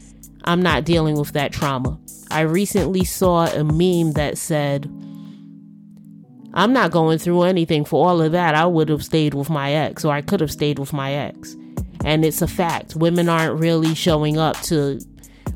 I'm 0.44 0.61
not 0.61 0.85
dealing 0.85 1.16
with 1.16 1.33
that 1.33 1.52
trauma. 1.52 1.98
I 2.31 2.40
recently 2.40 3.04
saw 3.04 3.46
a 3.46 3.62
meme 3.62 4.12
that 4.12 4.37
said, 4.37 4.87
I'm 6.52 6.72
not 6.72 6.90
going 6.90 7.18
through 7.18 7.42
anything 7.42 7.85
for 7.85 8.07
all 8.07 8.20
of 8.20 8.33
that. 8.33 8.54
I 8.57 8.66
would 8.66 8.88
have 8.88 9.04
stayed 9.04 9.35
with 9.35 9.50
my 9.50 9.72
ex, 9.72 10.04
or 10.04 10.12
I 10.12 10.20
could 10.20 10.40
have 10.40 10.50
stayed 10.50 10.78
with 10.78 10.92
my 10.92 11.12
ex. 11.12 11.57
And 12.04 12.24
it's 12.24 12.42
a 12.42 12.48
fact. 12.48 12.96
Women 12.96 13.28
aren't 13.28 13.61
really 13.61 13.94
showing 13.94 14.37
up 14.37 14.61
to 14.62 15.00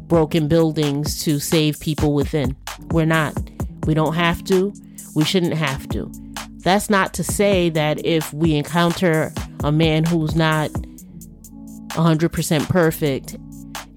broken 0.07 0.47
buildings 0.47 1.25
to 1.25 1.41
save 1.41 1.81
people 1.81 2.15
within. 2.15 2.57
We're 2.91 3.07
not. 3.07 3.35
We 3.87 3.95
don't 3.95 4.15
have 4.15 4.45
to. 4.45 4.73
We 5.17 5.25
shouldn't 5.25 5.55
have 5.55 5.89
to. 5.89 6.13
That's 6.63 6.89
not 6.89 7.13
to 7.15 7.25
say 7.25 7.71
that 7.71 8.05
if 8.05 8.33
we 8.33 8.55
encounter 8.55 9.33
a 9.65 9.73
man 9.73 10.05
who's 10.05 10.37
not 10.37 10.71
100% 11.91 12.69
perfect, 12.69 13.37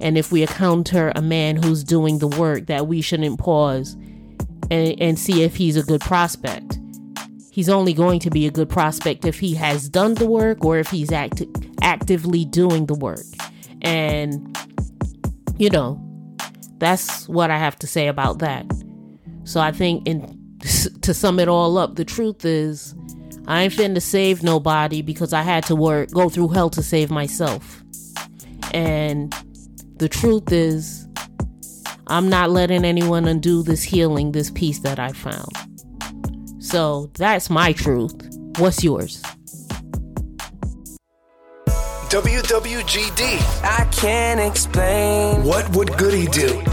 and 0.02 0.18
if 0.18 0.32
we 0.32 0.42
encounter 0.42 1.12
a 1.16 1.22
man 1.22 1.62
who's 1.62 1.84
doing 1.84 2.20
the 2.20 2.28
work, 2.28 2.66
that 2.68 2.88
we 2.88 3.02
shouldn't 3.02 3.40
pause 3.40 3.94
and, 4.72 5.00
and 5.00 5.20
see 5.20 5.44
if 5.44 5.56
he's 5.56 5.78
a 5.78 5.84
good 5.84 6.02
prospect. 6.02 6.80
He's 7.52 7.70
only 7.70 7.94
going 7.94 8.20
to 8.20 8.30
be 8.30 8.46
a 8.48 8.52
good 8.52 8.70
prospect 8.70 9.24
if 9.24 9.40
he 9.40 9.56
has 9.56 9.88
done 9.88 10.16
the 10.16 10.26
work 10.26 10.66
or 10.66 10.78
if 10.78 10.90
he's 10.90 11.12
act- 11.12 11.44
actively 11.82 12.44
doing 12.44 12.88
the 12.88 12.96
work. 12.96 13.26
And, 13.82 14.58
you 15.58 15.70
know, 15.70 16.02
that's 16.80 17.30
what 17.30 17.52
I 17.52 17.58
have 17.58 17.80
to 17.80 17.88
say 17.88 18.08
about 18.08 18.40
that. 18.40 18.66
So 19.46 19.62
I 19.62 19.72
think, 19.72 20.06
in 20.06 20.35
to 21.02 21.14
sum 21.14 21.40
it 21.40 21.48
all 21.48 21.78
up, 21.78 21.96
the 21.96 22.06
truth 22.06 22.46
is, 22.46 22.96
I 23.48 23.64
ain't 23.64 23.74
finna 23.74 24.02
save 24.02 24.42
nobody 24.42 25.02
because 25.02 25.34
I 25.34 25.42
had 25.42 25.64
to 25.66 25.76
work, 25.76 26.12
go 26.12 26.30
through 26.30 26.50
hell 26.50 26.70
to 26.72 26.82
save 26.82 27.12
myself. 27.12 27.84
And 28.74 29.34
the 29.98 30.10
truth 30.10 30.52
is, 30.52 31.08
I'm 32.08 32.30
not 32.30 32.52
letting 32.52 32.84
anyone 32.86 33.28
undo 33.28 33.64
this 33.64 33.84
healing, 33.84 34.32
this 34.32 34.52
peace 34.52 34.80
that 34.80 35.00
I 35.00 35.12
found. 35.12 35.52
So 36.60 37.12
that's 37.14 37.50
my 37.50 37.74
truth. 37.74 38.16
What's 38.58 38.84
yours? 38.84 39.22
WWGD. 42.10 43.64
I 43.64 43.86
can't 43.92 44.40
explain. 44.40 45.44
What 45.44 45.76
would 45.76 45.98
Goody 45.98 46.28
do? 46.28 46.64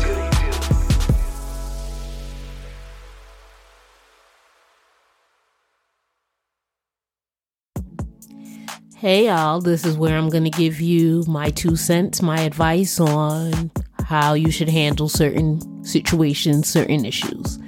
Hey 9.03 9.27
y'all, 9.27 9.61
this 9.61 9.85
is 9.85 9.99
where 9.99 10.17
I'm 10.17 10.29
going 10.29 10.45
to 10.45 10.51
give 10.51 10.81
you 10.81 11.25
my 11.27 11.51
two 11.51 11.75
cents, 11.75 12.23
my 12.23 12.43
advice 12.43 13.01
on 13.01 13.73
how 14.05 14.35
you 14.35 14.53
should 14.53 14.69
handle 14.69 15.09
certain 15.09 15.85
situations, 15.85 16.69
certain 16.69 17.05
issues. 17.05 17.59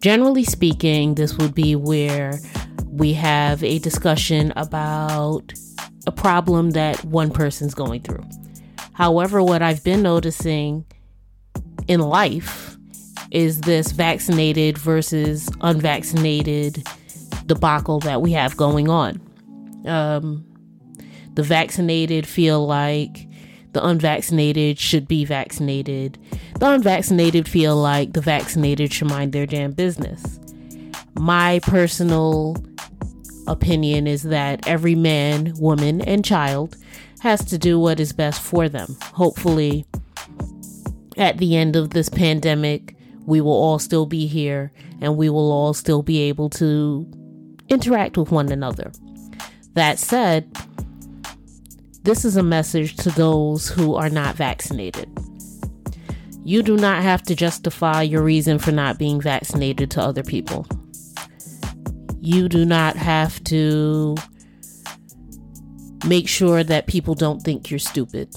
Generally 0.00 0.42
speaking, 0.42 1.14
this 1.14 1.38
would 1.38 1.54
be 1.54 1.76
where 1.76 2.40
we 2.84 3.12
have 3.12 3.62
a 3.62 3.78
discussion 3.78 4.52
about 4.56 5.52
a 6.08 6.10
problem 6.10 6.70
that 6.70 7.04
one 7.04 7.30
person's 7.30 7.72
going 7.72 8.02
through. 8.02 8.24
However, 8.92 9.40
what 9.44 9.62
I've 9.62 9.84
been 9.84 10.02
noticing 10.02 10.84
in 11.86 12.00
life 12.00 12.76
is 13.30 13.60
this 13.60 13.92
vaccinated 13.92 14.78
versus 14.78 15.48
unvaccinated 15.60 16.84
debacle 17.46 18.00
that 18.00 18.20
we 18.20 18.32
have 18.32 18.56
going 18.56 18.88
on. 18.88 19.20
Um, 19.86 20.44
the 21.36 21.42
vaccinated 21.42 22.26
feel 22.26 22.66
like 22.66 23.28
the 23.72 23.86
unvaccinated 23.86 24.78
should 24.78 25.06
be 25.06 25.24
vaccinated. 25.26 26.18
The 26.58 26.70
unvaccinated 26.70 27.46
feel 27.46 27.76
like 27.76 28.14
the 28.14 28.22
vaccinated 28.22 28.90
should 28.92 29.08
mind 29.08 29.32
their 29.32 29.44
damn 29.44 29.72
business. 29.72 30.40
My 31.14 31.60
personal 31.62 32.56
opinion 33.46 34.06
is 34.06 34.22
that 34.24 34.66
every 34.66 34.94
man, 34.94 35.52
woman, 35.58 36.00
and 36.00 36.24
child 36.24 36.76
has 37.20 37.44
to 37.44 37.58
do 37.58 37.78
what 37.78 38.00
is 38.00 38.14
best 38.14 38.40
for 38.40 38.68
them. 38.70 38.96
Hopefully, 39.02 39.84
at 41.18 41.36
the 41.36 41.54
end 41.54 41.76
of 41.76 41.90
this 41.90 42.08
pandemic, 42.08 42.96
we 43.26 43.42
will 43.42 43.52
all 43.52 43.78
still 43.78 44.06
be 44.06 44.26
here 44.26 44.72
and 45.02 45.18
we 45.18 45.28
will 45.28 45.52
all 45.52 45.74
still 45.74 46.02
be 46.02 46.20
able 46.22 46.48
to 46.48 47.06
interact 47.68 48.16
with 48.16 48.30
one 48.30 48.50
another. 48.50 48.90
That 49.74 49.98
said, 49.98 50.50
this 52.06 52.24
is 52.24 52.36
a 52.36 52.42
message 52.42 52.94
to 52.94 53.10
those 53.10 53.68
who 53.68 53.96
are 53.96 54.08
not 54.08 54.36
vaccinated. 54.36 55.10
You 56.44 56.62
do 56.62 56.76
not 56.76 57.02
have 57.02 57.20
to 57.24 57.34
justify 57.34 58.02
your 58.02 58.22
reason 58.22 58.60
for 58.60 58.70
not 58.70 58.96
being 58.96 59.20
vaccinated 59.20 59.90
to 59.90 60.00
other 60.00 60.22
people. 60.22 60.68
You 62.20 62.48
do 62.48 62.64
not 62.64 62.94
have 62.94 63.42
to 63.44 64.14
make 66.06 66.28
sure 66.28 66.62
that 66.62 66.86
people 66.86 67.16
don't 67.16 67.42
think 67.42 67.72
you're 67.72 67.80
stupid. 67.80 68.32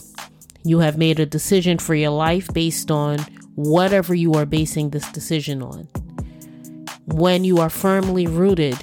You 0.64 0.80
have 0.80 0.98
made 0.98 1.20
a 1.20 1.28
decision 1.28 1.78
for 1.78 1.94
your 1.94 2.10
life 2.10 2.52
based 2.52 2.90
on 2.90 3.20
whatever 3.54 4.16
you 4.16 4.34
are 4.34 4.48
basing 4.48 4.90
this 4.90 5.08
decision 5.12 5.62
on. 5.62 5.88
When 7.06 7.44
you 7.44 7.60
are 7.60 7.70
firmly 7.70 8.26
rooted 8.26 8.80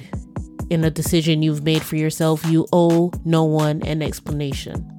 in 0.69 0.83
a 0.83 0.91
decision 0.91 1.41
you've 1.41 1.63
made 1.63 1.81
for 1.81 1.95
yourself, 1.95 2.45
you 2.45 2.67
owe 2.73 3.11
no 3.23 3.43
one 3.43 3.81
an 3.83 4.01
explanation. 4.01 4.93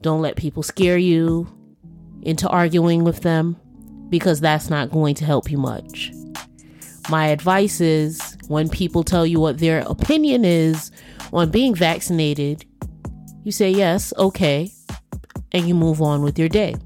Don't 0.00 0.22
let 0.22 0.36
people 0.36 0.62
scare 0.62 0.98
you 0.98 1.48
into 2.22 2.48
arguing 2.48 3.04
with 3.04 3.20
them 3.20 3.56
because 4.08 4.40
that's 4.40 4.68
not 4.68 4.90
going 4.90 5.14
to 5.16 5.24
help 5.24 5.50
you 5.50 5.58
much. 5.58 6.12
My 7.08 7.26
advice 7.26 7.80
is 7.80 8.36
when 8.48 8.68
people 8.68 9.02
tell 9.02 9.26
you 9.26 9.40
what 9.40 9.58
their 9.58 9.80
opinion 9.80 10.44
is 10.44 10.90
on 11.32 11.50
being 11.50 11.74
vaccinated, 11.74 12.64
you 13.42 13.52
say 13.52 13.70
yes, 13.70 14.12
okay, 14.18 14.70
and 15.52 15.66
you 15.66 15.74
move 15.74 16.02
on 16.02 16.22
with 16.22 16.38
your 16.38 16.48
day. 16.48 16.76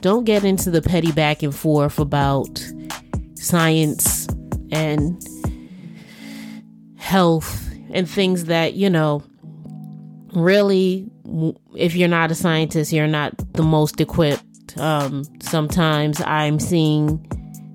Don't 0.00 0.24
get 0.24 0.44
into 0.44 0.70
the 0.70 0.80
petty 0.80 1.10
back 1.10 1.42
and 1.42 1.54
forth 1.54 1.98
about 1.98 2.64
science 3.34 4.28
and 4.70 5.20
health 7.08 7.72
and 7.90 8.06
things 8.06 8.44
that, 8.44 8.74
you 8.74 8.90
know, 8.90 9.22
really, 10.34 11.10
if 11.74 11.96
you're 11.96 12.06
not 12.06 12.30
a 12.30 12.34
scientist, 12.34 12.92
you're 12.92 13.06
not 13.06 13.32
the 13.54 13.62
most 13.62 13.98
equipped. 13.98 14.78
Um, 14.78 15.24
sometimes 15.40 16.20
I'm 16.20 16.60
seeing 16.60 17.26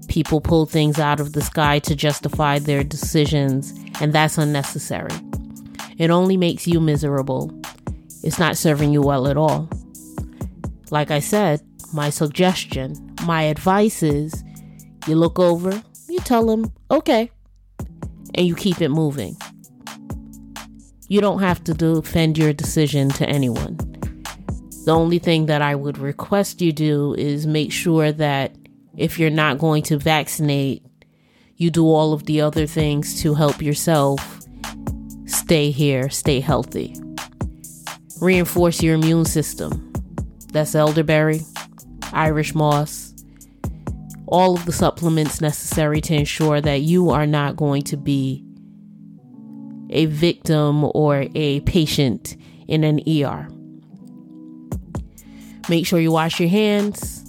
people 0.08 0.40
pull 0.40 0.68
things 0.68 1.00
out 1.00 1.20
of 1.20 1.34
the 1.34 1.42
sky 1.42 1.80
to 1.80 1.96
justify 1.96 2.60
their 2.60 2.84
decisions, 2.84 3.74
and 4.00 4.14
that's 4.14 4.38
unnecessary. 4.38 5.10
It 5.98 6.12
only 6.12 6.38
makes 6.38 6.68
you 6.68 6.80
miserable. 6.80 7.52
It's 8.24 8.38
not 8.38 8.56
serving 8.56 8.94
you 8.94 9.02
well 9.02 9.28
at 9.28 9.36
all. 9.36 9.68
Like 10.92 11.10
I 11.10 11.20
said, 11.20 11.60
my 11.92 12.12
suggestion, 12.12 13.16
my 13.26 13.42
advice 13.42 14.04
is 14.04 14.44
you 15.08 15.16
look 15.16 15.40
over, 15.40 15.82
you 16.08 16.20
tell 16.20 16.46
them, 16.46 16.72
okay, 16.92 17.32
and 18.36 18.48
you 18.48 18.56
keep 18.56 18.82
it 18.82 18.90
moving. 18.90 19.38
You 21.08 21.22
don't 21.22 21.40
have 21.40 21.64
to 21.66 21.74
defend 21.74 22.38
your 22.38 22.54
decision 22.54 23.10
to 23.10 23.28
anyone. 23.28 23.78
The 24.86 24.94
only 24.94 25.20
thing 25.20 25.46
that 25.46 25.62
I 25.62 25.76
would 25.76 25.98
request 25.98 26.62
you 26.62 26.74
do 26.74 27.14
is 27.14 27.48
make 27.48 27.72
sure 27.72 28.12
that 28.12 28.56
if 28.98 29.18
you're 29.18 29.30
not 29.30 29.58
going 29.58 29.84
to 29.84 29.98
vaccinate, 29.98 30.86
you 31.56 31.72
do 31.72 31.86
all 31.86 32.14
of 32.14 32.26
the 32.26 32.42
other 32.42 32.66
things 32.66 33.22
to 33.22 33.34
help 33.34 33.62
yourself 33.62 34.40
stay 35.26 35.72
here, 35.72 36.10
stay 36.10 36.40
healthy. 36.40 36.96
Reinforce 38.20 38.82
your 38.82 38.96
immune 38.96 39.26
system. 39.26 39.94
That's 40.52 40.76
elderberry, 40.76 41.42
Irish 42.12 42.54
moss, 42.54 43.13
all 44.34 44.56
of 44.56 44.66
the 44.66 44.74
supplements 44.74 45.40
necessary 45.40 46.02
to 46.02 46.14
ensure 46.14 46.60
that 46.60 46.82
you 46.82 47.10
are 47.12 47.26
not 47.26 47.56
going 47.56 47.84
to 47.84 47.96
be 47.96 48.44
a 49.90 50.08
victim 50.08 50.84
or 50.94 51.28
a 51.36 51.62
patient 51.62 52.36
in 52.68 52.84
an 52.84 53.00
ER. 53.08 53.48
Make 55.70 55.88
sure 55.88 56.00
you 56.00 56.12
wash 56.12 56.40
your 56.40 56.50
hands 56.50 57.24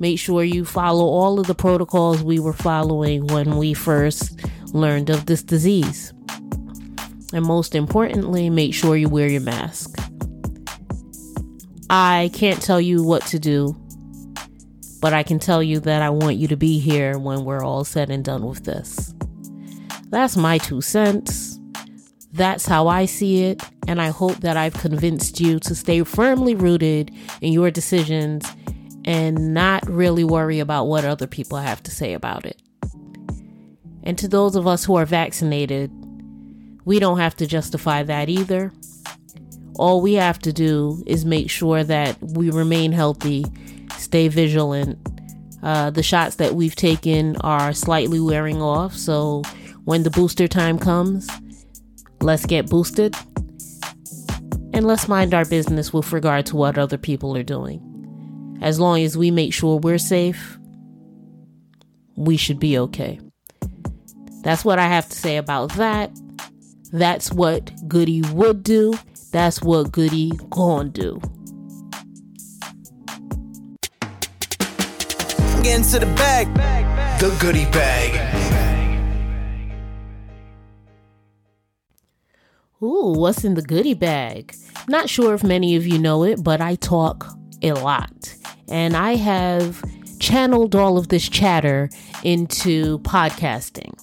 Make 0.00 0.18
sure 0.18 0.42
you 0.42 0.64
follow 0.64 1.04
all 1.04 1.38
of 1.38 1.46
the 1.46 1.54
protocols 1.54 2.22
we 2.22 2.40
were 2.40 2.52
following 2.52 3.26
when 3.28 3.56
we 3.56 3.74
first 3.74 4.40
learned 4.72 5.08
of 5.08 5.26
this 5.26 5.42
disease. 5.42 6.12
And 7.32 7.44
most 7.44 7.74
importantly, 7.74 8.50
make 8.50 8.74
sure 8.74 8.96
you 8.96 9.08
wear 9.08 9.28
your 9.28 9.40
mask. 9.40 9.98
I 11.90 12.30
can't 12.34 12.60
tell 12.60 12.80
you 12.80 13.04
what 13.04 13.22
to 13.26 13.38
do, 13.38 13.76
but 15.04 15.12
I 15.12 15.22
can 15.22 15.38
tell 15.38 15.62
you 15.62 15.80
that 15.80 16.00
I 16.00 16.08
want 16.08 16.36
you 16.36 16.48
to 16.48 16.56
be 16.56 16.78
here 16.78 17.18
when 17.18 17.44
we're 17.44 17.62
all 17.62 17.84
said 17.84 18.08
and 18.08 18.24
done 18.24 18.46
with 18.46 18.64
this. 18.64 19.14
That's 20.08 20.34
my 20.34 20.56
two 20.56 20.80
cents. 20.80 21.60
That's 22.32 22.64
how 22.64 22.88
I 22.88 23.04
see 23.04 23.44
it, 23.44 23.62
and 23.86 24.00
I 24.00 24.08
hope 24.08 24.38
that 24.38 24.56
I've 24.56 24.72
convinced 24.72 25.40
you 25.40 25.60
to 25.60 25.74
stay 25.74 26.02
firmly 26.04 26.54
rooted 26.54 27.10
in 27.42 27.52
your 27.52 27.70
decisions 27.70 28.50
and 29.04 29.52
not 29.52 29.86
really 29.86 30.24
worry 30.24 30.58
about 30.58 30.86
what 30.86 31.04
other 31.04 31.26
people 31.26 31.58
have 31.58 31.82
to 31.82 31.90
say 31.90 32.14
about 32.14 32.46
it. 32.46 32.62
And 34.04 34.16
to 34.16 34.26
those 34.26 34.56
of 34.56 34.66
us 34.66 34.86
who 34.86 34.94
are 34.94 35.04
vaccinated, 35.04 35.90
we 36.86 36.98
don't 36.98 37.18
have 37.18 37.36
to 37.36 37.46
justify 37.46 38.04
that 38.04 38.30
either. 38.30 38.72
All 39.74 40.00
we 40.00 40.14
have 40.14 40.38
to 40.38 40.52
do 40.54 41.02
is 41.06 41.26
make 41.26 41.50
sure 41.50 41.84
that 41.84 42.16
we 42.22 42.48
remain 42.48 42.92
healthy, 42.92 43.44
stay 44.14 44.28
vigilant. 44.28 44.96
Uh, 45.64 45.90
the 45.90 46.00
shots 46.00 46.36
that 46.36 46.54
we've 46.54 46.76
taken 46.76 47.36
are 47.38 47.72
slightly 47.72 48.20
wearing 48.20 48.62
off, 48.62 48.94
so 48.94 49.42
when 49.86 50.04
the 50.04 50.10
booster 50.10 50.46
time 50.46 50.78
comes, 50.78 51.28
let's 52.20 52.46
get 52.46 52.70
boosted 52.70 53.16
and 54.72 54.86
let's 54.86 55.08
mind 55.08 55.34
our 55.34 55.44
business 55.44 55.92
with 55.92 56.12
regard 56.12 56.46
to 56.46 56.54
what 56.54 56.78
other 56.78 56.96
people 56.96 57.36
are 57.36 57.42
doing. 57.42 57.80
As 58.62 58.78
long 58.78 59.00
as 59.00 59.18
we 59.18 59.32
make 59.32 59.52
sure 59.52 59.80
we're 59.80 59.98
safe, 59.98 60.58
we 62.14 62.36
should 62.36 62.60
be 62.60 62.78
okay. 62.78 63.18
That's 64.44 64.64
what 64.64 64.78
I 64.78 64.86
have 64.86 65.08
to 65.08 65.16
say 65.16 65.38
about 65.38 65.72
that. 65.72 66.16
That's 66.92 67.32
what 67.32 67.72
Goody 67.88 68.22
would 68.30 68.62
do. 68.62 68.94
That's 69.32 69.60
what 69.60 69.90
Goody 69.90 70.30
gon' 70.50 70.90
do. 70.90 71.20
Get 75.64 75.76
into 75.76 75.98
the 75.98 76.14
bag. 76.14 76.46
The 77.18 77.34
goodie 77.40 77.64
bag. 77.64 78.20
Ooh, 82.82 83.14
what's 83.16 83.44
in 83.44 83.54
the 83.54 83.62
goodie 83.62 83.94
bag? 83.94 84.54
Not 84.88 85.08
sure 85.08 85.32
if 85.32 85.42
many 85.42 85.74
of 85.74 85.86
you 85.86 85.98
know 85.98 86.22
it, 86.22 86.44
but 86.44 86.60
I 86.60 86.74
talk 86.74 87.26
a 87.62 87.72
lot 87.72 88.34
and 88.68 88.94
I 88.94 89.14
have 89.14 89.82
channeled 90.18 90.76
all 90.76 90.98
of 90.98 91.08
this 91.08 91.26
chatter 91.26 91.88
into 92.22 92.98
podcasting. 92.98 93.98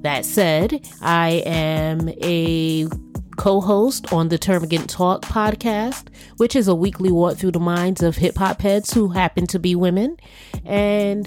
That 0.00 0.24
said, 0.24 0.88
I 1.02 1.42
am 1.44 2.08
a 2.22 2.86
co 3.38 3.60
host 3.60 4.12
on 4.12 4.28
the 4.28 4.38
Termagant 4.38 4.88
Talk 4.88 5.22
podcast, 5.22 6.08
which 6.36 6.54
is 6.54 6.68
a 6.68 6.74
weekly 6.74 7.10
walk 7.10 7.38
through 7.38 7.52
the 7.52 7.60
minds 7.60 8.02
of 8.02 8.16
hip 8.16 8.36
hop 8.36 8.60
heads 8.60 8.92
who 8.92 9.08
happen 9.08 9.46
to 9.46 9.58
be 9.58 9.74
women. 9.74 10.18
And 10.66 11.26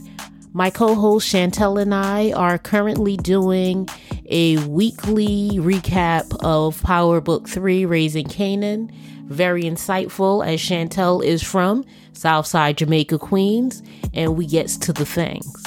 my 0.54 0.69
co 0.69 0.93
host 0.93 1.34
Chantel 1.34 1.82
and 1.82 1.95
I 1.95 2.34
are 2.34 2.58
currently 2.58 3.15
doing 3.17 3.88
a 4.26 4.58
weekly 4.67 5.52
recap 5.54 6.36
of 6.43 6.84
Power 6.84 7.21
Book 7.21 7.47
3 7.47 7.86
Raising 7.86 8.28
Kanan. 8.28 8.91
Very 9.28 9.63
insightful, 9.63 10.45
as 10.45 10.60
Chantel 10.60 11.24
is 11.24 11.41
from 11.41 11.86
Southside 12.12 12.78
Jamaica, 12.78 13.17
Queens, 13.17 13.82
and 14.13 14.36
we 14.36 14.45
gets 14.45 14.76
to 14.78 14.91
the 14.91 15.06
things. 15.06 15.63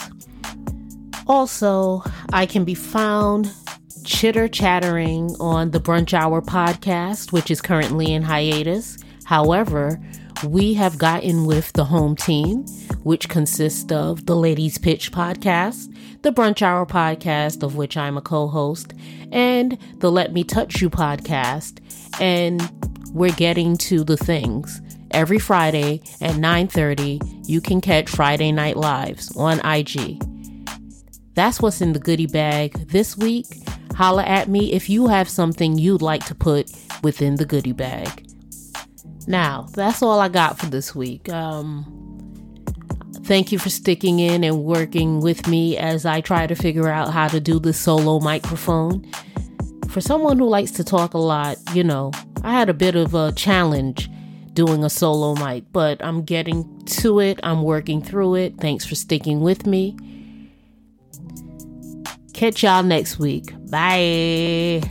Also, 1.27 2.03
I 2.35 2.45
can 2.45 2.65
be 2.65 2.75
found 2.75 3.51
chitter 4.05 4.49
chattering 4.49 5.35
on 5.41 5.71
the 5.71 5.81
Brunch 5.81 6.13
Hour 6.13 6.43
podcast, 6.43 7.33
which 7.33 7.51
is 7.51 7.61
currently 7.61 8.13
in 8.13 8.23
hiatus. 8.23 8.99
However, 9.25 10.01
we 10.47 10.75
have 10.75 10.99
gotten 10.99 11.47
with 11.47 11.73
the 11.73 11.87
home 11.87 12.15
team, 12.15 12.67
which 13.03 13.29
consists 13.29 13.91
of 13.91 14.27
the 14.27 14.37
Ladies 14.37 14.77
Pitch 14.77 15.11
podcast, 15.11 15.95
the 16.23 16.33
Brunch 16.33 16.61
Hour 16.61 16.85
podcast, 16.85 17.63
of 17.63 17.77
which 17.77 17.97
I'm 17.97 18.17
a 18.17 18.23
co 18.23 18.47
host, 18.47 18.93
and 19.33 19.79
the 19.99 20.13
Let 20.13 20.33
Me 20.33 20.45
Touch 20.45 20.83
You 20.83 20.91
podcast. 20.91 21.81
And 22.21 22.71
we're 23.13 23.33
getting 23.33 23.77
to 23.79 24.05
the 24.05 24.17
things. 24.17 24.83
Every 25.13 25.39
Friday 25.39 26.03
at 26.21 26.35
9:30, 26.37 27.21
you 27.49 27.61
can 27.61 27.81
catch 27.81 28.11
Friday 28.11 28.53
Night 28.53 28.77
Lives 28.77 29.35
on 29.37 29.61
IG. 29.65 30.21
That's 31.35 31.61
what's 31.61 31.81
in 31.81 31.93
the 31.93 31.99
goodie 31.99 32.27
bag 32.27 32.89
this 32.89 33.17
week. 33.17 33.47
Holla 33.95 34.25
at 34.25 34.49
me 34.49 34.73
if 34.73 34.91
you 34.91 35.07
have 35.07 35.29
something 35.29 35.79
you'd 35.79 36.03
like 36.03 36.25
to 36.27 36.35
put 36.35 36.71
within 37.03 37.37
the 37.37 37.45
goodie 37.45 37.73
bag. 37.73 38.27
Now, 39.27 39.69
that's 39.73 40.03
all 40.03 40.21
I 40.21 40.29
got 40.29 40.59
for 40.59 40.67
this 40.67 40.95
week. 40.95 41.29
Um, 41.31 41.85
thank 43.25 43.53
you 43.53 43.59
for 43.59 43.71
sticking 43.71 44.19
in 44.19 44.45
and 44.45 44.65
working 44.65 45.21
with 45.21 45.47
me 45.47 45.77
as 45.79 46.05
I 46.05 46.21
try 46.21 46.47
to 46.47 46.55
figure 46.55 46.89
out 46.89 47.13
how 47.13 47.29
to 47.29 47.41
do 47.41 47.59
this 47.59 47.81
solo 47.81 48.21
microphone. 48.21 49.11
For 49.89 50.01
someone 50.01 50.39
who 50.39 50.49
likes 50.49 50.73
to 50.73 50.85
talk 50.85 51.15
a 51.15 51.19
lot, 51.19 51.57
you 51.73 51.85
know, 51.85 52.11
I 52.43 52.53
had 52.53 52.69
a 52.69 52.75
bit 52.75 52.97
of 52.97 53.15
a 53.15 53.33
challenge 53.33 54.11
doing 54.53 54.85
a 54.85 54.91
solo 54.91 55.35
mic, 55.35 55.65
but 55.73 56.05
I'm 56.05 56.23
getting 56.23 56.85
to 56.85 57.21
it. 57.21 57.41
I'm 57.43 57.63
working 57.63 58.03
through 58.03 58.37
it. 58.37 58.59
Thanks 58.59 58.85
for 58.85 58.95
sticking 58.95 59.41
with 59.41 59.67
me. 59.67 59.97
Catch 62.35 62.63
y'all 62.63 62.83
next 62.83 63.19
week. 63.19 63.55
Bye. 63.71 64.83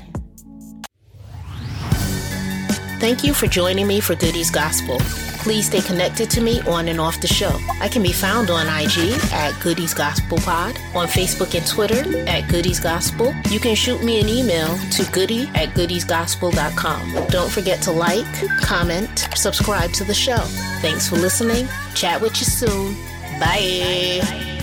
Thank 3.00 3.24
you 3.24 3.34
for 3.34 3.48
joining 3.48 3.86
me 3.86 4.00
for 4.00 4.16
Goodies 4.16 4.50
Gospel. 4.50 4.98
Please 5.44 5.66
stay 5.66 5.82
connected 5.82 6.30
to 6.30 6.40
me 6.40 6.62
on 6.62 6.88
and 6.88 7.02
off 7.02 7.20
the 7.20 7.28
show. 7.28 7.60
I 7.82 7.90
can 7.90 8.02
be 8.02 8.14
found 8.14 8.50
on 8.50 8.66
IG 8.68 9.20
at 9.34 9.52
Goodies 9.62 9.94
Gospel 9.94 10.38
Pod, 10.38 10.78
on 10.96 11.08
Facebook 11.08 11.54
and 11.54 11.68
Twitter 11.68 12.26
at 12.30 12.50
Goodies 12.50 12.80
Gospel. 12.80 13.34
You 13.50 13.60
can 13.60 13.76
shoot 13.76 14.02
me 14.02 14.22
an 14.22 14.30
email 14.30 14.78
to 14.92 15.04
goody 15.12 15.50
at 15.50 15.76
goodiesgospel.com. 15.76 17.28
Don't 17.28 17.52
forget 17.52 17.82
to 17.82 17.92
like, 17.92 18.26
comment, 18.62 19.28
subscribe 19.36 19.92
to 19.92 20.06
the 20.06 20.14
show. 20.14 20.38
Thanks 20.80 21.10
for 21.10 21.18
listening. 21.18 21.68
Chat 21.94 22.22
with 22.22 22.40
you 22.40 22.46
soon. 22.46 22.94
Bye. 23.38 24.62